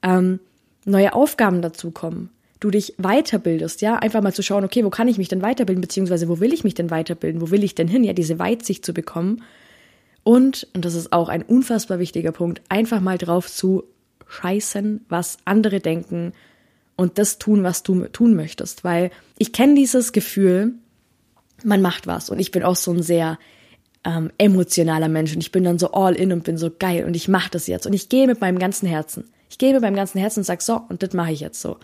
ähm, 0.03 0.39
neue 0.85 1.13
Aufgaben 1.13 1.61
dazukommen, 1.61 2.29
du 2.59 2.71
dich 2.71 2.95
weiterbildest, 2.97 3.81
ja, 3.81 3.95
einfach 3.95 4.21
mal 4.21 4.33
zu 4.33 4.43
schauen, 4.43 4.63
okay, 4.63 4.83
wo 4.83 4.89
kann 4.89 5.07
ich 5.07 5.17
mich 5.17 5.27
denn 5.27 5.41
weiterbilden, 5.41 5.81
beziehungsweise 5.81 6.27
wo 6.27 6.39
will 6.39 6.53
ich 6.53 6.63
mich 6.63 6.73
denn 6.73 6.89
weiterbilden, 6.89 7.41
wo 7.41 7.51
will 7.51 7.63
ich 7.63 7.75
denn 7.75 7.87
hin, 7.87 8.03
ja, 8.03 8.13
diese 8.13 8.39
Weitsicht 8.39 8.85
zu 8.85 8.93
bekommen, 8.93 9.43
Und, 10.23 10.67
und 10.73 10.83
das 10.83 10.93
ist 10.93 11.13
auch 11.13 11.29
ein 11.29 11.41
unfassbar 11.41 11.99
wichtiger 11.99 12.33
Punkt, 12.33 12.61
einfach 12.67 12.99
mal 12.99 13.17
drauf 13.17 13.49
zu 13.49 13.85
scheißen, 14.27 15.05
was 15.07 15.37
andere 15.45 15.79
denken 15.79 16.33
und 16.97 17.17
das 17.17 17.37
tun, 17.37 17.63
was 17.63 17.81
du 17.81 18.07
tun 18.07 18.35
möchtest. 18.35 18.83
Weil 18.83 19.09
ich 19.37 19.53
kenne 19.53 19.75
dieses 19.75 20.11
Gefühl, 20.11 20.73
man 21.63 21.81
macht 21.81 22.07
was. 22.07 22.29
Und 22.29 22.39
ich 22.39 22.51
bin 22.51 22.63
auch 22.63 22.75
so 22.75 22.91
ein 22.91 23.01
sehr 23.01 23.39
ähm, 24.03 24.29
emotionaler 24.37 25.07
Mensch 25.07 25.33
und 25.33 25.39
ich 25.39 25.53
bin 25.53 25.63
dann 25.63 25.79
so 25.79 25.91
all 25.91 26.13
in 26.13 26.33
und 26.33 26.43
bin 26.43 26.57
so 26.57 26.71
geil 26.77 27.05
und 27.05 27.15
ich 27.15 27.29
mache 27.29 27.49
das 27.51 27.67
jetzt 27.67 27.87
und 27.87 27.93
ich 27.93 28.09
gehe 28.09 28.27
mit 28.27 28.41
meinem 28.41 28.59
ganzen 28.59 28.85
Herzen. 28.85 29.29
Ich 29.49 29.57
gehe 29.57 29.71
mit 29.71 29.81
meinem 29.81 29.95
ganzen 29.95 30.19
Herzen 30.19 30.41
und 30.41 30.45
sag 30.45 30.61
so 30.61 30.81
und 30.89 31.03
das 31.03 31.13
mache 31.13 31.31
ich 31.31 31.39
jetzt 31.39 31.61
so. 31.61 31.77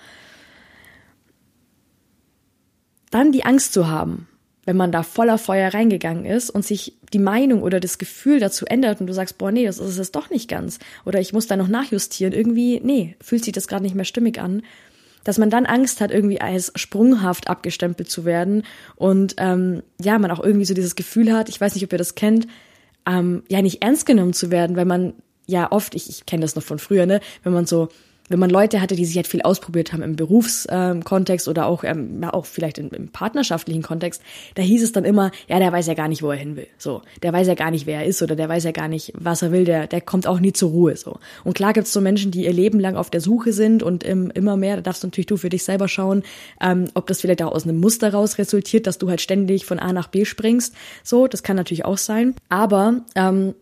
Dann 3.13 3.31
die 3.31 3.45
Angst 3.45 3.73
zu 3.73 3.87
haben, 3.87 4.27
wenn 4.65 4.75
man 4.75 4.91
da 4.91 5.03
voller 5.03 5.37
Feuer 5.37 5.71
reingegangen 5.71 6.25
ist 6.25 6.49
und 6.49 6.65
sich 6.65 6.97
die 7.13 7.19
Meinung 7.19 7.61
oder 7.61 7.79
das 7.79 7.99
Gefühl 7.99 8.39
dazu 8.39 8.65
ändert 8.65 9.01
und 9.01 9.05
du 9.05 9.13
sagst, 9.13 9.37
boah, 9.37 9.51
nee, 9.51 9.67
das 9.67 9.77
ist 9.77 9.99
es 9.99 10.11
doch 10.11 10.31
nicht 10.31 10.49
ganz. 10.49 10.79
Oder 11.05 11.19
ich 11.19 11.31
muss 11.31 11.45
da 11.45 11.55
noch 11.55 11.67
nachjustieren. 11.67 12.33
Irgendwie, 12.33 12.81
nee, 12.83 13.15
fühlt 13.21 13.43
sich 13.43 13.53
das 13.53 13.67
gerade 13.67 13.83
nicht 13.83 13.93
mehr 13.93 14.03
stimmig 14.03 14.41
an. 14.41 14.63
Dass 15.23 15.37
man 15.37 15.51
dann 15.51 15.67
Angst 15.67 16.01
hat, 16.01 16.09
irgendwie 16.09 16.41
als 16.41 16.71
sprunghaft 16.73 17.49
abgestempelt 17.49 18.09
zu 18.09 18.25
werden 18.25 18.63
und 18.95 19.35
ähm, 19.37 19.83
ja, 20.01 20.17
man 20.17 20.31
auch 20.31 20.43
irgendwie 20.43 20.65
so 20.65 20.73
dieses 20.73 20.95
Gefühl 20.95 21.31
hat, 21.31 21.49
ich 21.49 21.61
weiß 21.61 21.75
nicht, 21.75 21.83
ob 21.83 21.91
ihr 21.91 21.99
das 21.99 22.15
kennt, 22.15 22.47
ähm, 23.05 23.43
ja, 23.47 23.61
nicht 23.61 23.83
ernst 23.83 24.07
genommen 24.07 24.33
zu 24.33 24.49
werden, 24.49 24.75
weil 24.75 24.85
man 24.85 25.13
ja 25.45 25.71
oft, 25.71 25.93
ich, 25.93 26.09
ich 26.09 26.25
kenne 26.25 26.41
das 26.41 26.55
noch 26.55 26.63
von 26.63 26.79
früher, 26.79 27.05
ne, 27.05 27.19
wenn 27.43 27.53
man 27.53 27.67
so 27.67 27.89
wenn 28.29 28.39
man 28.39 28.49
Leute 28.49 28.81
hatte, 28.81 28.95
die 28.95 29.05
sich 29.05 29.15
halt 29.17 29.27
viel 29.27 29.41
ausprobiert 29.41 29.91
haben 29.91 30.01
im 30.01 30.15
Berufskontext 30.15 31.47
ähm, 31.47 31.51
oder 31.51 31.65
auch, 31.65 31.83
ähm, 31.83 32.23
auch 32.23 32.45
vielleicht 32.45 32.77
im, 32.77 32.89
im 32.91 33.09
partnerschaftlichen 33.09 33.81
Kontext, 33.81 34.21
da 34.55 34.61
hieß 34.61 34.81
es 34.81 34.91
dann 34.93 35.03
immer, 35.03 35.31
ja, 35.49 35.59
der 35.59 35.71
weiß 35.71 35.87
ja 35.87 35.93
gar 35.93 36.07
nicht, 36.07 36.23
wo 36.23 36.31
er 36.31 36.37
hin 36.37 36.55
will. 36.55 36.67
So, 36.77 37.01
der 37.21 37.33
weiß 37.33 37.47
ja 37.47 37.55
gar 37.55 37.71
nicht, 37.71 37.85
wer 37.85 37.99
er 37.99 38.05
ist 38.05 38.21
oder 38.21 38.35
der 38.35 38.47
weiß 38.47 38.63
ja 38.63 38.71
gar 38.71 38.87
nicht, 38.87 39.11
was 39.15 39.41
er 39.41 39.51
will, 39.51 39.65
der, 39.65 39.87
der 39.87 40.01
kommt 40.01 40.25
auch 40.25 40.39
nie 40.39 40.53
zur 40.53 40.71
Ruhe. 40.71 40.95
So. 40.95 41.19
Und 41.43 41.53
klar 41.53 41.73
gibt's 41.73 41.91
so 41.91 41.99
Menschen, 41.99 42.31
die 42.31 42.45
ihr 42.45 42.53
Leben 42.53 42.79
lang 42.79 42.95
auf 42.95 43.09
der 43.09 43.21
Suche 43.21 43.51
sind 43.51 43.83
und 43.83 44.07
ähm, 44.07 44.31
immer 44.33 44.55
mehr, 44.55 44.77
da 44.77 44.81
darfst 44.81 45.03
du 45.03 45.07
natürlich 45.07 45.27
du 45.27 45.37
für 45.37 45.49
dich 45.49 45.63
selber 45.63 45.87
schauen, 45.87 46.23
ähm, 46.61 46.85
ob 46.93 47.07
das 47.07 47.21
vielleicht 47.21 47.43
auch 47.43 47.51
aus 47.51 47.63
einem 47.63 47.79
Muster 47.79 48.13
raus 48.13 48.37
resultiert, 48.37 48.87
dass 48.87 48.97
du 48.97 49.09
halt 49.09 49.21
ständig 49.21 49.65
von 49.65 49.79
A 49.79 49.91
nach 49.91 50.07
B 50.07 50.23
springst. 50.23 50.73
So, 51.03 51.27
das 51.27 51.43
kann 51.43 51.57
natürlich 51.57 51.85
auch 51.85 51.97
sein. 51.97 52.35
Aber 52.49 53.01
ähm, 53.15 53.53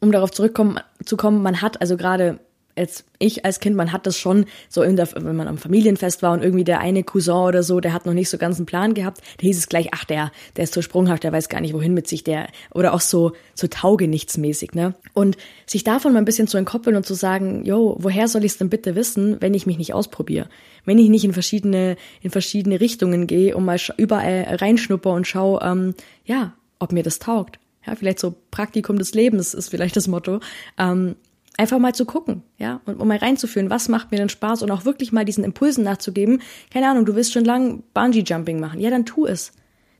um 0.00 0.10
darauf 0.10 0.30
zurückkommen 0.30 0.80
zu 1.04 1.16
kommen, 1.16 1.42
man 1.42 1.62
hat 1.62 1.80
also 1.80 1.96
gerade 1.96 2.40
als 2.76 3.04
ich 3.18 3.44
als 3.44 3.60
Kind, 3.60 3.76
man 3.76 3.92
hat 3.92 4.06
das 4.06 4.18
schon 4.18 4.46
so 4.68 4.82
in 4.82 4.96
der, 4.96 5.08
wenn 5.14 5.36
man 5.36 5.48
am 5.48 5.58
Familienfest 5.58 6.22
war 6.22 6.32
und 6.32 6.42
irgendwie 6.42 6.64
der 6.64 6.80
eine 6.80 7.04
Cousin 7.04 7.34
oder 7.34 7.62
so, 7.62 7.80
der 7.80 7.92
hat 7.92 8.06
noch 8.06 8.14
nicht 8.14 8.28
so 8.28 8.38
ganz 8.38 8.56
einen 8.56 8.66
Plan 8.66 8.94
gehabt, 8.94 9.18
da 9.18 9.42
hieß 9.42 9.58
es 9.58 9.68
gleich, 9.68 9.88
ach, 9.92 10.04
der, 10.04 10.32
der 10.56 10.64
ist 10.64 10.74
so 10.74 10.82
sprunghaft, 10.82 11.22
der 11.24 11.32
weiß 11.32 11.48
gar 11.48 11.60
nicht, 11.60 11.74
wohin 11.74 11.94
mit 11.94 12.08
sich, 12.08 12.24
der, 12.24 12.48
oder 12.74 12.94
auch 12.94 13.00
so, 13.00 13.32
so 13.54 13.66
taugenichtsmäßig, 13.66 14.72
ne? 14.72 14.94
Und 15.12 15.36
sich 15.66 15.84
davon 15.84 16.12
mal 16.12 16.18
ein 16.18 16.24
bisschen 16.24 16.48
zu 16.48 16.56
entkoppeln 16.56 16.96
und 16.96 17.06
zu 17.06 17.14
sagen, 17.14 17.64
yo, 17.64 17.96
woher 18.00 18.28
soll 18.28 18.44
ich 18.44 18.52
es 18.52 18.58
denn 18.58 18.70
bitte 18.70 18.94
wissen, 18.96 19.36
wenn 19.40 19.54
ich 19.54 19.66
mich 19.66 19.78
nicht 19.78 19.94
ausprobiere? 19.94 20.48
Wenn 20.84 20.98
ich 20.98 21.08
nicht 21.08 21.24
in 21.24 21.32
verschiedene, 21.32 21.96
in 22.22 22.30
verschiedene 22.30 22.80
Richtungen 22.80 23.26
gehe 23.26 23.56
und 23.56 23.64
mal 23.64 23.78
überall 23.98 24.56
reinschnupper 24.56 25.12
und 25.12 25.26
schau, 25.26 25.60
ähm, 25.60 25.94
ja, 26.24 26.54
ob 26.78 26.92
mir 26.92 27.02
das 27.02 27.18
taugt. 27.18 27.58
Ja, 27.86 27.96
vielleicht 27.96 28.20
so 28.20 28.34
Praktikum 28.50 28.98
des 28.98 29.14
Lebens 29.14 29.54
ist 29.54 29.68
vielleicht 29.68 29.96
das 29.96 30.06
Motto. 30.06 30.40
Ähm, 30.78 31.16
einfach 31.58 31.78
mal 31.78 31.94
zu 31.94 32.04
gucken, 32.04 32.42
ja, 32.58 32.80
und 32.86 33.00
um 33.00 33.08
mal 33.08 33.18
reinzuführen, 33.18 33.70
was 33.70 33.88
macht 33.88 34.10
mir 34.10 34.16
denn 34.16 34.28
Spaß 34.28 34.62
und 34.62 34.70
auch 34.70 34.84
wirklich 34.84 35.12
mal 35.12 35.24
diesen 35.24 35.44
Impulsen 35.44 35.84
nachzugeben. 35.84 36.40
Keine 36.72 36.88
Ahnung, 36.88 37.04
du 37.04 37.14
willst 37.14 37.32
schon 37.32 37.44
lang 37.44 37.82
Bungee 37.94 38.24
Jumping 38.26 38.58
machen, 38.58 38.80
ja, 38.80 38.90
dann 38.90 39.04
tu 39.04 39.26
es, 39.26 39.52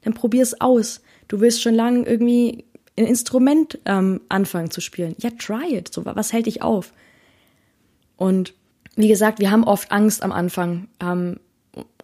dann 0.02 0.14
probier 0.14 0.42
es 0.42 0.61
aus. 0.61 1.02
Du 1.28 1.40
willst 1.40 1.62
schon 1.62 1.75
lang 1.75 2.04
irgendwie 2.04 2.64
ein 2.99 3.06
Instrument 3.06 3.78
ähm, 3.85 4.21
anfangen 4.28 4.71
zu 4.71 4.80
spielen, 4.80 5.14
ja, 5.18 5.30
try 5.30 5.76
it. 5.76 5.92
So, 5.92 6.04
was 6.04 6.32
hält 6.32 6.47
dich 6.47 6.62
auf? 6.62 6.92
Und 8.16 8.54
wie 8.97 9.09
gesagt, 9.09 9.38
wir 9.38 9.50
haben 9.50 9.64
oft 9.64 9.90
Angst 9.90 10.23
am 10.23 10.32
Anfang, 10.32 10.88
ähm, 11.00 11.38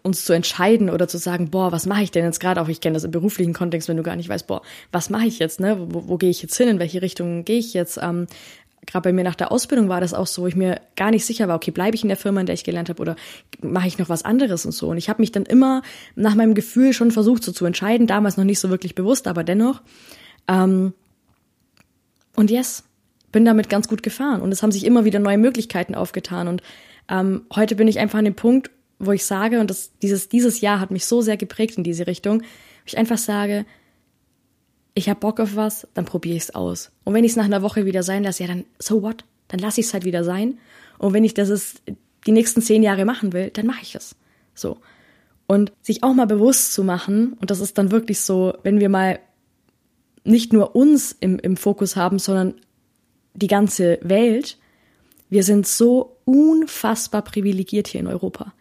uns 0.02 0.24
zu 0.24 0.32
entscheiden 0.32 0.88
oder 0.90 1.08
zu 1.08 1.18
sagen, 1.18 1.50
boah, 1.50 1.72
was 1.72 1.86
mache 1.86 2.02
ich 2.02 2.10
denn 2.10 2.24
jetzt 2.24 2.40
gerade 2.40 2.62
auch? 2.62 2.68
Ich 2.68 2.80
kenne 2.80 2.94
das 2.94 3.04
im 3.04 3.10
beruflichen 3.10 3.52
Kontext, 3.52 3.88
wenn 3.88 3.96
du 3.96 4.02
gar 4.02 4.16
nicht 4.16 4.28
weißt, 4.28 4.46
boah, 4.46 4.62
was 4.92 5.10
mache 5.10 5.26
ich 5.26 5.38
jetzt, 5.38 5.60
ne? 5.60 5.76
Wo, 5.90 6.08
wo 6.08 6.16
gehe 6.16 6.30
ich 6.30 6.40
jetzt 6.40 6.56
hin? 6.56 6.68
In 6.68 6.78
welche 6.78 7.02
Richtung 7.02 7.44
gehe 7.44 7.58
ich 7.58 7.74
jetzt? 7.74 7.98
Ähm, 8.00 8.26
gerade 8.88 9.08
bei 9.08 9.12
mir 9.12 9.22
nach 9.22 9.34
der 9.34 9.52
Ausbildung 9.52 9.88
war 9.88 10.00
das 10.00 10.14
auch 10.14 10.26
so, 10.26 10.42
wo 10.42 10.46
ich 10.46 10.56
mir 10.56 10.80
gar 10.96 11.10
nicht 11.10 11.24
sicher 11.24 11.46
war, 11.46 11.56
okay, 11.56 11.70
bleibe 11.70 11.94
ich 11.94 12.02
in 12.02 12.08
der 12.08 12.16
Firma, 12.16 12.40
in 12.40 12.46
der 12.46 12.54
ich 12.54 12.64
gelernt 12.64 12.88
habe 12.88 13.00
oder 13.00 13.16
mache 13.62 13.86
ich 13.86 13.98
noch 13.98 14.08
was 14.08 14.24
anderes 14.24 14.64
und 14.64 14.72
so. 14.72 14.88
Und 14.88 14.96
ich 14.96 15.08
habe 15.08 15.20
mich 15.20 15.30
dann 15.30 15.44
immer 15.44 15.82
nach 16.16 16.34
meinem 16.34 16.54
Gefühl 16.54 16.92
schon 16.92 17.10
versucht, 17.10 17.44
so 17.44 17.52
zu 17.52 17.66
entscheiden, 17.66 18.06
damals 18.06 18.36
noch 18.36 18.44
nicht 18.44 18.58
so 18.58 18.70
wirklich 18.70 18.94
bewusst, 18.94 19.28
aber 19.28 19.44
dennoch. 19.44 19.82
Ähm, 20.48 20.94
und 22.34 22.50
yes, 22.50 22.84
bin 23.30 23.44
damit 23.44 23.68
ganz 23.68 23.88
gut 23.88 24.02
gefahren. 24.02 24.40
Und 24.40 24.52
es 24.52 24.62
haben 24.62 24.72
sich 24.72 24.84
immer 24.84 25.04
wieder 25.04 25.18
neue 25.18 25.38
Möglichkeiten 25.38 25.94
aufgetan. 25.94 26.48
Und 26.48 26.62
ähm, 27.10 27.42
heute 27.54 27.76
bin 27.76 27.88
ich 27.88 27.98
einfach 27.98 28.18
an 28.18 28.24
dem 28.24 28.34
Punkt, 28.34 28.70
wo 28.98 29.12
ich 29.12 29.24
sage, 29.24 29.60
und 29.60 29.68
das, 29.70 29.92
dieses, 30.02 30.28
dieses 30.28 30.60
Jahr 30.60 30.80
hat 30.80 30.90
mich 30.90 31.04
so 31.04 31.20
sehr 31.20 31.36
geprägt 31.36 31.76
in 31.76 31.84
diese 31.84 32.06
Richtung, 32.06 32.40
wo 32.40 32.86
ich 32.86 32.96
einfach 32.96 33.18
sage, 33.18 33.66
ich 34.98 35.08
habe 35.08 35.20
Bock 35.20 35.38
auf 35.38 35.54
was, 35.54 35.86
dann 35.94 36.04
probiere 36.04 36.36
ich 36.36 36.42
es 36.42 36.54
aus. 36.56 36.90
Und 37.04 37.14
wenn 37.14 37.22
ich 37.22 37.30
es 37.30 37.36
nach 37.36 37.44
einer 37.44 37.62
Woche 37.62 37.86
wieder 37.86 38.02
sein 38.02 38.24
lasse, 38.24 38.42
ja, 38.42 38.48
dann 38.48 38.64
so 38.80 39.00
what? 39.02 39.24
Dann 39.46 39.60
lasse 39.60 39.80
ich 39.80 39.86
es 39.86 39.94
halt 39.94 40.04
wieder 40.04 40.24
sein. 40.24 40.58
Und 40.98 41.12
wenn 41.12 41.22
ich 41.22 41.34
das 41.34 41.50
ist, 41.50 41.82
die 42.26 42.32
nächsten 42.32 42.62
zehn 42.62 42.82
Jahre 42.82 43.04
machen 43.04 43.32
will, 43.32 43.50
dann 43.50 43.66
mache 43.66 43.82
ich 43.82 43.94
es. 43.94 44.16
So. 44.54 44.78
Und 45.46 45.72
sich 45.82 46.02
auch 46.02 46.14
mal 46.14 46.26
bewusst 46.26 46.72
zu 46.72 46.82
machen, 46.82 47.34
und 47.40 47.52
das 47.52 47.60
ist 47.60 47.78
dann 47.78 47.92
wirklich 47.92 48.20
so, 48.20 48.54
wenn 48.64 48.80
wir 48.80 48.88
mal 48.88 49.20
nicht 50.24 50.52
nur 50.52 50.74
uns 50.74 51.16
im, 51.20 51.38
im 51.38 51.56
Fokus 51.56 51.94
haben, 51.94 52.18
sondern 52.18 52.54
die 53.34 53.46
ganze 53.46 54.00
Welt, 54.02 54.58
wir 55.30 55.44
sind 55.44 55.68
so 55.68 56.16
unfassbar 56.24 57.22
privilegiert 57.22 57.86
hier 57.86 58.00
in 58.00 58.08
Europa 58.08 58.52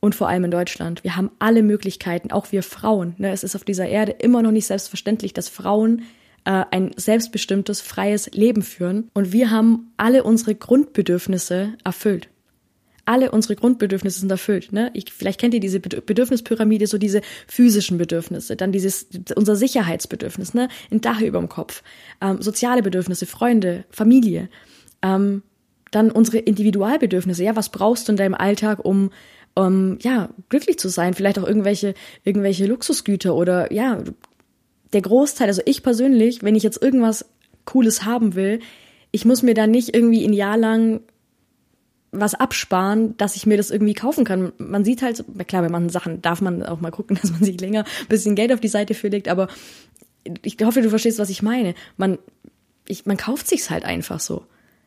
und 0.00 0.14
vor 0.14 0.28
allem 0.28 0.44
in 0.44 0.50
Deutschland. 0.50 1.02
Wir 1.04 1.16
haben 1.16 1.30
alle 1.38 1.62
Möglichkeiten, 1.62 2.30
auch 2.30 2.52
wir 2.52 2.62
Frauen. 2.62 3.14
Ne? 3.18 3.32
Es 3.32 3.42
ist 3.42 3.56
auf 3.56 3.64
dieser 3.64 3.88
Erde 3.88 4.12
immer 4.12 4.42
noch 4.42 4.52
nicht 4.52 4.66
selbstverständlich, 4.66 5.32
dass 5.32 5.48
Frauen 5.48 6.02
äh, 6.44 6.64
ein 6.70 6.92
selbstbestimmtes, 6.96 7.80
freies 7.80 8.30
Leben 8.32 8.62
führen. 8.62 9.10
Und 9.14 9.32
wir 9.32 9.50
haben 9.50 9.92
alle 9.96 10.22
unsere 10.22 10.54
Grundbedürfnisse 10.54 11.74
erfüllt. 11.84 12.28
Alle 13.04 13.30
unsere 13.30 13.56
Grundbedürfnisse 13.56 14.20
sind 14.20 14.30
erfüllt. 14.30 14.70
Ne? 14.70 14.90
Ich, 14.92 15.12
vielleicht 15.12 15.40
kennt 15.40 15.54
ihr 15.54 15.60
diese 15.60 15.80
Bedürfnispyramide, 15.80 16.86
so 16.86 16.98
diese 16.98 17.22
physischen 17.46 17.96
Bedürfnisse, 17.96 18.54
dann 18.54 18.70
dieses 18.70 19.08
unser 19.34 19.56
Sicherheitsbedürfnis, 19.56 20.52
ne? 20.52 20.68
ein 20.90 21.00
Dach 21.00 21.22
über 21.22 21.38
dem 21.38 21.48
Kopf, 21.48 21.82
ähm, 22.20 22.42
soziale 22.42 22.82
Bedürfnisse, 22.82 23.24
Freunde, 23.24 23.86
Familie, 23.88 24.50
ähm, 25.02 25.42
dann 25.90 26.10
unsere 26.10 26.36
Individualbedürfnisse. 26.38 27.44
Ja, 27.44 27.56
was 27.56 27.70
brauchst 27.70 28.08
du 28.08 28.12
in 28.12 28.18
deinem 28.18 28.34
Alltag, 28.34 28.84
um 28.84 29.10
um 29.58 29.98
ja 30.00 30.28
glücklich 30.48 30.78
zu 30.78 30.88
sein, 30.88 31.14
vielleicht 31.14 31.38
auch 31.38 31.46
irgendwelche 31.46 31.94
irgendwelche 32.22 32.66
Luxusgüter 32.66 33.34
oder 33.34 33.72
ja 33.72 34.02
der 34.92 35.02
Großteil. 35.02 35.48
Also 35.48 35.62
ich 35.64 35.82
persönlich, 35.82 36.42
wenn 36.42 36.54
ich 36.54 36.62
jetzt 36.62 36.80
irgendwas 36.80 37.26
Cooles 37.64 38.04
haben 38.04 38.34
will, 38.34 38.60
ich 39.10 39.24
muss 39.24 39.42
mir 39.42 39.54
da 39.54 39.66
nicht 39.66 39.94
irgendwie 39.94 40.24
ein 40.24 40.32
Jahr 40.32 40.56
lang 40.56 41.00
was 42.10 42.34
absparen, 42.34 43.16
dass 43.18 43.36
ich 43.36 43.46
mir 43.46 43.56
das 43.56 43.70
irgendwie 43.70 43.94
kaufen 43.94 44.24
kann. 44.24 44.52
Man 44.58 44.84
sieht 44.84 45.02
halt, 45.02 45.24
klar, 45.46 45.62
bei 45.62 45.68
manchen 45.68 45.90
Sachen 45.90 46.22
darf 46.22 46.40
man 46.40 46.62
auch 46.62 46.80
mal 46.80 46.90
gucken, 46.90 47.18
dass 47.20 47.32
man 47.32 47.42
sich 47.42 47.60
länger 47.60 47.84
ein 47.84 48.08
bisschen 48.08 48.36
Geld 48.36 48.52
auf 48.52 48.60
die 48.60 48.68
Seite 48.68 48.94
legt, 49.08 49.28
aber 49.28 49.48
ich 50.42 50.56
hoffe, 50.62 50.82
du 50.82 50.90
verstehst, 50.90 51.18
was 51.18 51.30
ich 51.30 51.42
meine. 51.42 51.74
Man, 51.96 52.18
ich, 52.86 53.06
man 53.06 53.16
kauft 53.16 53.48
sich's 53.48 53.70
halt 53.70 53.84
einfach 53.84 54.20
so. 54.20 54.44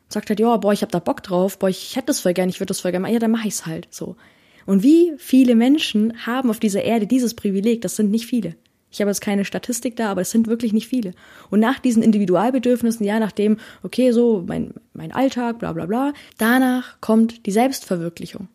Sagt 0.07 0.29
halt, 0.29 0.39
ja, 0.39 0.57
boah, 0.57 0.73
ich 0.73 0.81
hab 0.81 0.91
da 0.91 0.99
Bock 0.99 1.23
drauf, 1.23 1.59
boah, 1.59 1.69
ich 1.69 1.95
hätte 1.95 2.07
das 2.07 2.21
voll 2.21 2.33
gern, 2.33 2.49
ich 2.49 2.59
würde 2.59 2.67
das 2.67 2.79
voll 2.79 2.91
gern, 2.91 3.05
ja, 3.05 3.19
dann 3.19 3.31
mach 3.31 3.45
ich's 3.45 3.65
halt 3.65 3.87
so. 3.91 4.15
Und 4.65 4.83
wie 4.83 5.13
viele 5.17 5.55
Menschen 5.55 6.25
haben 6.25 6.49
auf 6.49 6.59
dieser 6.59 6.83
Erde 6.83 7.07
dieses 7.07 7.33
Privileg? 7.33 7.81
Das 7.81 7.95
sind 7.95 8.11
nicht 8.11 8.25
viele. 8.25 8.55
Ich 8.91 8.99
habe 8.99 9.09
jetzt 9.09 9.21
keine 9.21 9.45
Statistik 9.45 9.95
da, 9.95 10.11
aber 10.11 10.21
es 10.21 10.31
sind 10.31 10.47
wirklich 10.47 10.73
nicht 10.73 10.87
viele. 10.87 11.13
Und 11.49 11.61
nach 11.61 11.79
diesen 11.79 12.03
Individualbedürfnissen, 12.03 13.05
ja, 13.05 13.19
nach 13.19 13.31
dem, 13.31 13.57
okay, 13.83 14.11
so 14.11 14.43
mein, 14.45 14.73
mein 14.93 15.13
Alltag, 15.13 15.59
bla 15.59 15.71
bla 15.71 15.85
bla, 15.85 16.13
danach 16.37 16.99
kommt 16.99 17.45
die 17.45 17.51
Selbstverwirklichung. 17.51 18.49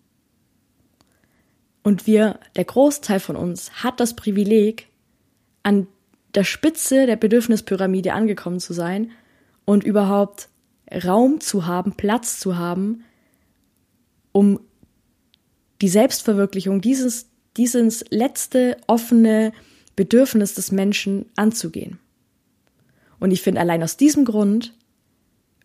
Und 1.83 2.07
wir, 2.07 2.39
der 2.57 2.65
Großteil 2.65 3.21
von 3.21 3.37
uns, 3.37 3.83
hat 3.83 4.01
das 4.01 4.15
Privileg, 4.15 4.89
an 5.63 5.89
der 6.35 6.45
Spitze 6.45 7.07
der 7.07 7.17
Bedürfnispyramide 7.17 8.13
angekommen 8.13 8.61
zu 8.61 8.73
sein 8.73 9.11
und 9.65 9.85
überhaupt 9.85 10.49
Raum 11.05 11.41
zu 11.41 11.67
haben, 11.67 11.93
Platz 11.97 12.39
zu 12.39 12.57
haben, 12.57 13.05
um 14.33 14.61
die 15.81 15.89
Selbstverwirklichung, 15.89 16.81
dieses, 16.81 17.29
dieses 17.57 18.05
letzte 18.11 18.77
offene 18.87 19.53
Bedürfnis 19.95 20.55
des 20.55 20.73
Menschen 20.73 21.27
anzugehen. 21.37 21.99
Und 23.19 23.31
ich 23.31 23.43
finde, 23.43 23.61
allein 23.61 23.83
aus 23.83 23.97
diesem 23.97 24.25
Grund 24.25 24.75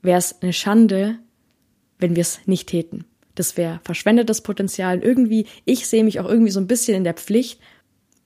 wäre 0.01 0.17
es 0.17 0.41
eine 0.41 0.53
Schande, 0.53 1.19
wenn 1.99 2.15
wir 2.15 2.21
es 2.21 2.39
nicht 2.45 2.67
täten. 2.67 3.05
Das 3.35 3.57
wäre 3.57 3.79
verschwendetes 3.83 4.41
Potenzial. 4.41 4.97
Und 4.97 5.03
irgendwie, 5.03 5.45
ich 5.65 5.87
sehe 5.87 6.03
mich 6.03 6.19
auch 6.19 6.27
irgendwie 6.27 6.51
so 6.51 6.59
ein 6.59 6.67
bisschen 6.67 6.95
in 6.95 7.03
der 7.03 7.13
Pflicht, 7.13 7.59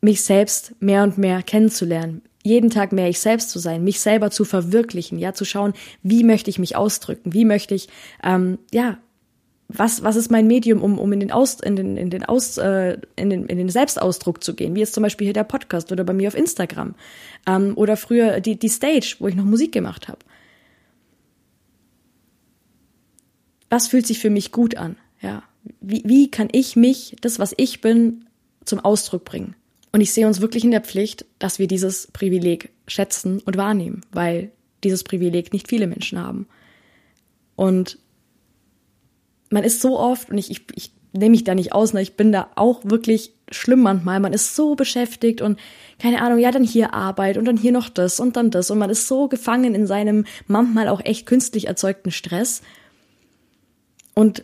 mich 0.02 0.22
selbst 0.22 0.76
mehr 0.80 1.04
und 1.04 1.18
mehr 1.18 1.42
kennenzulernen. 1.42 2.22
jeden 2.44 2.70
Tag 2.70 2.92
mehr 2.92 3.10
ich 3.10 3.20
selbst 3.20 3.50
zu 3.50 3.58
sein, 3.58 3.84
mich 3.84 4.00
selber 4.00 4.30
zu 4.30 4.46
verwirklichen, 4.46 5.18
ja, 5.18 5.34
zu 5.34 5.46
schauen, 5.46 5.74
wie 6.04 6.24
möchte 6.24 6.52
ich 6.52 6.60
mich 6.60 6.76
ausdrücken, 6.76 7.34
wie 7.34 7.44
möchte 7.44 7.74
ich, 7.74 7.90
ähm, 8.24 8.60
ja, 8.72 9.00
was, 9.68 10.04
was 10.04 10.16
ist 10.16 10.32
mein 10.32 10.48
Medium, 10.48 10.82
um, 10.82 11.00
um 11.00 11.12
in 11.12 11.20
den 11.20 11.32
Aus, 11.32 11.60
in 11.60 11.76
den, 11.76 11.98
in 11.98 12.10
den 12.10 12.24
Aus, 12.24 12.58
äh, 12.58 12.98
in 13.16 13.30
den, 13.30 13.46
in 13.48 13.58
den 13.58 13.70
Selbstausdruck 13.70 14.44
zu 14.44 14.54
gehen, 14.54 14.76
wie 14.76 14.80
jetzt 14.80 14.94
zum 14.94 15.04
Beispiel 15.04 15.26
hier 15.26 15.34
der 15.34 15.44
Podcast 15.44 15.92
oder 15.92 16.04
bei 16.04 16.14
mir 16.14 16.28
auf 16.28 16.36
Instagram 16.36 16.96
ähm, 17.48 17.74
oder 17.76 17.98
früher 17.98 18.42
die, 18.42 18.58
die 18.58 18.70
Stage, 18.70 19.16
wo 19.20 19.28
ich 19.28 19.36
noch 19.36 19.44
Musik 19.44 19.72
gemacht 19.72 20.08
habe. 20.08 20.20
Was 23.70 23.88
fühlt 23.88 24.06
sich 24.06 24.20
für 24.20 24.30
mich 24.30 24.52
gut 24.52 24.78
an? 24.78 24.98
Ja, 25.22 25.44
wie, 25.82 26.04
wie 26.06 26.30
kann 26.30 26.50
ich 26.52 26.76
mich, 26.76 27.16
das, 27.22 27.40
was 27.40 27.54
ich 27.58 27.82
bin, 27.82 28.26
zum 28.64 28.80
Ausdruck 28.80 29.26
bringen? 29.26 29.56
Und 29.92 30.02
ich 30.02 30.14
sehe 30.14 30.28
uns 30.28 30.42
wirklich 30.42 30.64
in 30.64 30.72
der 30.72 30.82
Pflicht, 30.82 31.26
dass 31.40 31.58
wir 31.58 31.68
dieses 31.68 32.08
Privileg 32.12 32.70
schätzen 32.88 33.40
und 33.40 33.58
wahrnehmen, 33.58 34.02
weil 34.12 34.52
dieses 34.84 35.04
Privileg 35.04 35.54
nicht 35.54 35.68
viele 35.68 35.88
Menschen 35.88 36.20
haben. 36.20 36.48
Und 37.56 37.98
man 39.56 39.64
ist 39.64 39.82
so 39.82 39.98
oft, 39.98 40.30
und 40.30 40.38
ich, 40.38 40.52
ich, 40.52 40.62
ich 40.76 40.92
nehme 41.14 41.32
mich 41.32 41.46
da 41.46 41.56
nicht 41.56 41.72
aus, 41.72 41.94
ne, 41.94 42.02
ich 42.02 42.18
bin 42.18 42.34
da 42.34 42.50
auch 42.56 42.82
wirklich 42.84 43.32
schlimm 43.50 43.82
manchmal, 43.82 44.20
man 44.20 44.34
ist 44.34 44.54
so 44.54 44.76
beschäftigt 44.76 45.42
und 45.42 45.58
keine 45.98 46.22
Ahnung, 46.22 46.40
ja, 46.40 46.52
dann 46.52 46.66
hier 46.66 46.94
Arbeit 46.94 47.38
und 47.38 47.46
dann 47.46 47.56
hier 47.56 47.72
noch 47.72 47.88
das 47.88 48.20
und 48.20 48.36
dann 48.36 48.52
das 48.52 48.70
und 48.70 48.78
man 48.78 48.90
ist 48.90 49.08
so 49.08 49.30
gefangen 49.30 49.74
in 49.74 49.88
seinem 49.88 50.26
manchmal 50.48 50.90
auch 50.90 51.00
echt 51.06 51.26
künstlich 51.26 51.68
erzeugten 51.68 52.12
Stress. 52.12 52.62
Und 54.14 54.44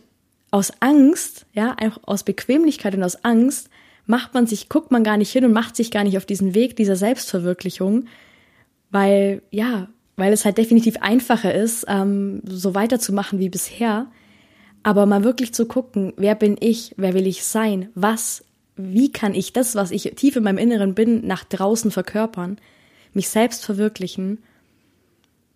aus 0.50 0.72
Angst, 0.80 1.44
ja, 1.52 1.72
einfach 1.72 2.00
aus 2.06 2.22
Bequemlichkeit 2.22 2.94
und 2.94 3.02
aus 3.02 3.22
Angst 3.22 3.68
macht 4.06 4.32
man 4.32 4.46
sich, 4.46 4.70
guckt 4.70 4.90
man 4.90 5.04
gar 5.04 5.18
nicht 5.18 5.30
hin 5.30 5.44
und 5.44 5.52
macht 5.52 5.76
sich 5.76 5.90
gar 5.90 6.04
nicht 6.04 6.16
auf 6.16 6.24
diesen 6.24 6.54
Weg 6.54 6.74
dieser 6.76 6.96
Selbstverwirklichung, 6.96 8.06
weil, 8.90 9.42
ja, 9.50 9.88
weil 10.16 10.32
es 10.32 10.46
halt 10.46 10.56
definitiv 10.56 10.96
einfacher 11.02 11.54
ist, 11.54 11.84
ähm, 11.86 12.40
so 12.46 12.74
weiterzumachen 12.74 13.40
wie 13.40 13.50
bisher. 13.50 14.06
Aber 14.82 15.06
mal 15.06 15.24
wirklich 15.24 15.54
zu 15.54 15.66
gucken, 15.66 16.12
wer 16.16 16.34
bin 16.34 16.56
ich, 16.58 16.94
wer 16.96 17.14
will 17.14 17.26
ich 17.26 17.44
sein, 17.44 17.88
was, 17.94 18.44
wie 18.76 19.12
kann 19.12 19.34
ich 19.34 19.52
das, 19.52 19.74
was 19.74 19.90
ich 19.90 20.12
tief 20.16 20.36
in 20.36 20.44
meinem 20.44 20.58
Inneren 20.58 20.94
bin, 20.94 21.26
nach 21.26 21.44
draußen 21.44 21.90
verkörpern, 21.90 22.58
mich 23.14 23.28
selbst 23.28 23.64
verwirklichen. 23.64 24.38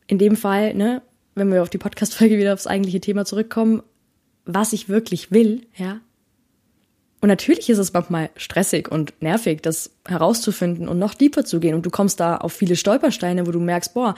In 0.07 0.19
dem 0.19 0.37
Fall, 0.37 0.75
ne, 0.75 1.03
wenn 1.35 1.53
wir 1.53 1.63
auf 1.63 1.71
die 1.71 1.79
Podcast-Folge 1.79 2.39
wieder 2.39 2.55
aufs 2.55 2.67
eigentliche 2.67 3.01
Thema 3.01 3.25
zurückkommen, 3.25 3.83
was 4.45 4.73
ich 4.73 4.89
wirklich 4.89 5.33
will, 5.33 5.67
ja, 5.77 6.01
und 7.21 7.29
natürlich 7.29 7.69
ist 7.71 7.79
es 7.79 7.93
manchmal 7.93 8.31
stressig 8.37 8.89
und 8.89 9.21
nervig, 9.21 9.61
das 9.63 9.91
herauszufinden 10.07 10.87
und 10.87 10.99
noch 10.99 11.15
tiefer 11.15 11.45
zu 11.45 11.61
gehen. 11.61 11.75
Und 11.75 11.85
du 11.85 11.91
kommst 11.91 12.21
da 12.21 12.37
auf 12.37 12.53
viele 12.53 12.77
Stolpersteine, 12.77 13.47
wo 13.47 13.51
du 13.51 13.59
merkst, 13.59 13.95
boah, 13.95 14.15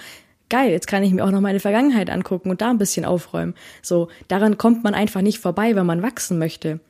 geil, 0.49 0.71
jetzt 0.71 0.87
kann 0.87 1.03
ich 1.03 1.13
mir 1.13 1.25
auch 1.25 1.31
noch 1.31 1.41
meine 1.41 1.61
Vergangenheit 1.61 2.11
angucken 2.11 2.51
und 2.51 2.61
da 2.61 2.71
ein 2.71 2.79
bisschen 2.79 3.05
aufräumen. 3.05 3.55
So, 3.83 4.09
daran 4.29 4.59
kommt 4.59 4.85
man 4.85 4.95
einfach 4.95 5.23
nicht 5.23 5.39
vorbei, 5.39 5.75
wenn 5.77 5.87
man 5.87 6.03
wachsen 6.03 6.39
möchte. 6.39 6.81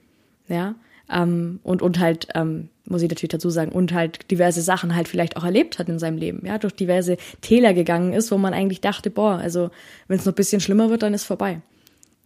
Ja, 0.49 0.75
ähm, 1.11 1.61
und, 1.63 1.83
und 1.83 1.99
halt, 1.99 2.29
ähm, 2.35 2.69
muss 2.85 3.03
ich 3.03 3.09
natürlich 3.09 3.31
dazu 3.31 3.51
sagen, 3.51 3.73
und 3.73 3.93
halt 3.93 4.31
diverse 4.31 4.63
Sachen 4.63 4.95
halt 4.95 5.09
vielleicht 5.09 5.37
auch 5.37 5.45
erlebt 5.45 5.79
hat 5.79 5.89
in 5.89 5.99
seinem 5.99 6.19
Leben, 6.19 6.47
ja, 6.47 6.59
durch 6.59 6.75
diverse 6.75 7.17
Täler 7.41 7.75
gegangen 7.75 8.13
ist, 8.13 8.31
wo 8.31 8.39
man 8.39 8.55
eigentlich 8.55 8.81
dachte, 8.81 9.11
boah, 9.11 9.39
also 9.39 9.71
wenn 10.07 10.19
es 10.19 10.25
noch 10.25 10.33
ein 10.33 10.37
bisschen 10.37 10.61
schlimmer 10.61 10.91
wird, 10.91 11.03
dann 11.03 11.15
ist 11.15 11.25
vorbei. 11.25 11.61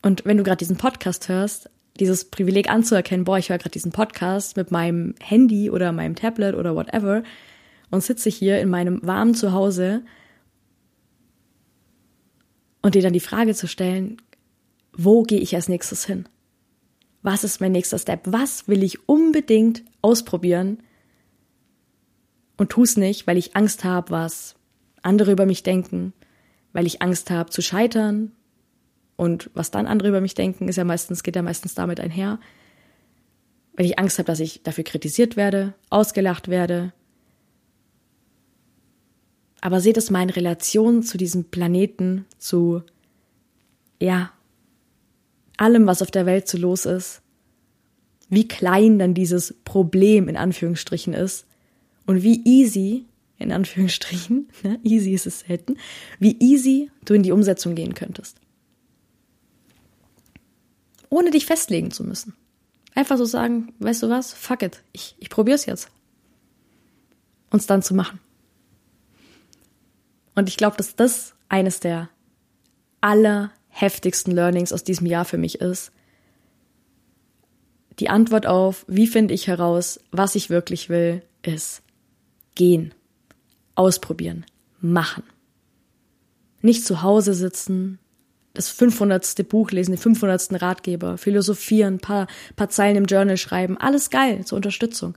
Und 0.03 0.25
wenn 0.25 0.37
du 0.37 0.43
gerade 0.43 0.59
diesen 0.59 0.77
Podcast 0.77 1.29
hörst, 1.29 1.71
dieses 2.01 2.25
Privileg 2.25 2.71
anzuerkennen, 2.71 3.25
boah, 3.25 3.39
ich 3.39 3.51
höre 3.51 3.59
gerade 3.59 3.71
diesen 3.71 3.93
Podcast 3.93 4.57
mit 4.57 4.71
meinem 4.71 5.15
Handy 5.21 5.71
oder 5.71 5.93
meinem 5.93 6.17
Tablet 6.17 6.55
oder 6.55 6.75
whatever 6.75 7.23
und 7.91 8.03
sitze 8.03 8.31
hier 8.31 8.61
in 8.61 8.69
meinem 8.69 9.01
warmen 9.03 9.35
Zuhause 9.35 10.03
und 12.83 12.95
dir 12.95 13.03
dann 13.03 13.13
die 13.13 13.21
Frage 13.21 13.55
zu 13.55 13.67
stellen, 13.67 14.21
wo 14.93 15.23
gehe 15.23 15.41
ich 15.41 15.55
als 15.55 15.69
nächstes 15.69 16.05
hin? 16.05 16.29
Was 17.23 17.45
ist 17.45 17.61
mein 17.61 17.73
nächster 17.73 17.99
Step? 17.99 18.21
Was 18.25 18.69
will 18.69 18.83
ich 18.83 19.09
unbedingt 19.09 19.85
ausprobieren? 20.03 20.83
Und 22.57 22.71
tu 22.71 22.83
es 22.83 22.97
nicht, 22.97 23.27
weil 23.27 23.39
ich 23.39 23.57
Angst 23.57 23.85
habe, 23.85 24.11
was 24.11 24.57
andere 25.03 25.33
über 25.33 25.47
mich 25.47 25.63
denken, 25.63 26.13
weil 26.73 26.87
ich 26.87 27.01
Angst 27.01 27.31
habe 27.31 27.51
zu 27.51 27.63
scheitern, 27.63 28.33
und 29.23 29.51
was 29.55 29.71
dann 29.71 29.87
andere 29.87 30.09
über 30.09 30.21
mich 30.21 30.35
denken, 30.35 30.67
ist 30.69 30.77
ja 30.77 30.85
meistens, 30.85 31.23
geht 31.23 31.37
ja 31.37 31.43
meistens 31.43 31.75
damit 31.75 32.01
einher. 32.01 32.41
Wenn 33.75 33.87
ich 33.87 33.99
Angst 33.99 34.19
habe, 34.19 34.27
dass 34.27 34.41
ich 34.41 34.65
dafür 34.65 34.85
kritisiert 34.85 35.37
werde, 35.37 35.75
ausgelacht 35.91 36.49
werde. 36.49 36.93
Aber 39.63 39.81
seht 39.81 39.97
es 39.97 40.11
mal 40.11 40.23
in 40.23 40.29
Relation 40.29 41.03
zu 41.03 41.17
diesem 41.17 41.45
Planeten, 41.45 42.27
zu, 42.37 42.83
ja, 43.99 44.31
allem, 45.57 45.87
was 45.87 46.03
auf 46.03 46.11
der 46.11 46.27
Welt 46.27 46.47
so 46.47 46.59
los 46.59 46.85
ist. 46.85 47.23
Wie 48.29 48.47
klein 48.47 48.99
dann 48.99 49.15
dieses 49.15 49.55
Problem 49.65 50.29
in 50.29 50.37
Anführungsstrichen 50.37 51.15
ist. 51.15 51.47
Und 52.05 52.23
wie 52.23 52.45
easy, 52.45 53.07
in 53.39 53.53
Anführungsstrichen, 53.53 54.51
ne, 54.63 54.79
easy 54.83 55.15
ist 55.15 55.27
es 55.27 55.41
selten, 55.41 55.79
wie 56.19 56.37
easy 56.41 56.91
du 57.07 57.15
in 57.15 57.23
die 57.23 57.33
Umsetzung 57.33 57.75
gehen 57.75 57.95
könntest 57.95 58.37
ohne 61.13 61.31
dich 61.31 61.45
festlegen 61.45 61.91
zu 61.91 62.05
müssen. 62.05 62.35
Einfach 62.95 63.19
so 63.19 63.27
sagen, 63.27 63.75
weißt 63.81 64.03
du 64.03 64.09
was, 64.09 64.33
fuck 64.33 64.63
it, 64.63 64.83
ich, 64.93 65.15
ich 65.19 65.29
probier's 65.29 65.67
jetzt. 65.67 65.89
Uns 67.51 67.67
dann 67.67 67.83
zu 67.83 67.95
machen. 67.95 68.19
Und 70.35 70.49
ich 70.49 70.57
glaube, 70.57 70.77
dass 70.77 70.97
das 70.97 71.35
eines 71.49 71.81
der 71.81 72.09
allerheftigsten 73.01 74.33
Learnings 74.33 74.73
aus 74.73 74.85
diesem 74.85 75.07
Jahr 75.07 75.25
für 75.25 75.39
mich 75.39 75.61
ist. 75.61 75.93
Die 77.99 78.09
Antwort 78.09 78.47
auf, 78.47 78.85
wie 78.89 79.07
finde 79.07 79.35
ich 79.35 79.49
heraus, 79.49 80.01
was 80.11 80.35
ich 80.35 80.49
wirklich 80.49 80.89
will, 80.89 81.23
ist 81.43 81.83
gehen, 82.55 82.95
ausprobieren, 83.75 84.45
machen. 84.81 85.25
Nicht 86.61 86.85
zu 86.85 87.03
Hause 87.03 87.35
sitzen, 87.35 87.99
das 88.55 88.69
500. 88.69 89.49
Buch 89.49 89.71
lesen, 89.71 89.93
den 89.93 89.99
500. 89.99 90.61
Ratgeber, 90.61 91.17
philosophieren, 91.19 91.99
paar, 91.99 92.27
paar 92.57 92.69
Zeilen 92.69 92.97
im 92.97 93.07
Journal 93.07 93.37
schreiben, 93.37 93.79
alles 93.79 94.11
geil 94.11 94.45
zur 94.45 94.57
Unterstützung. 94.57 95.17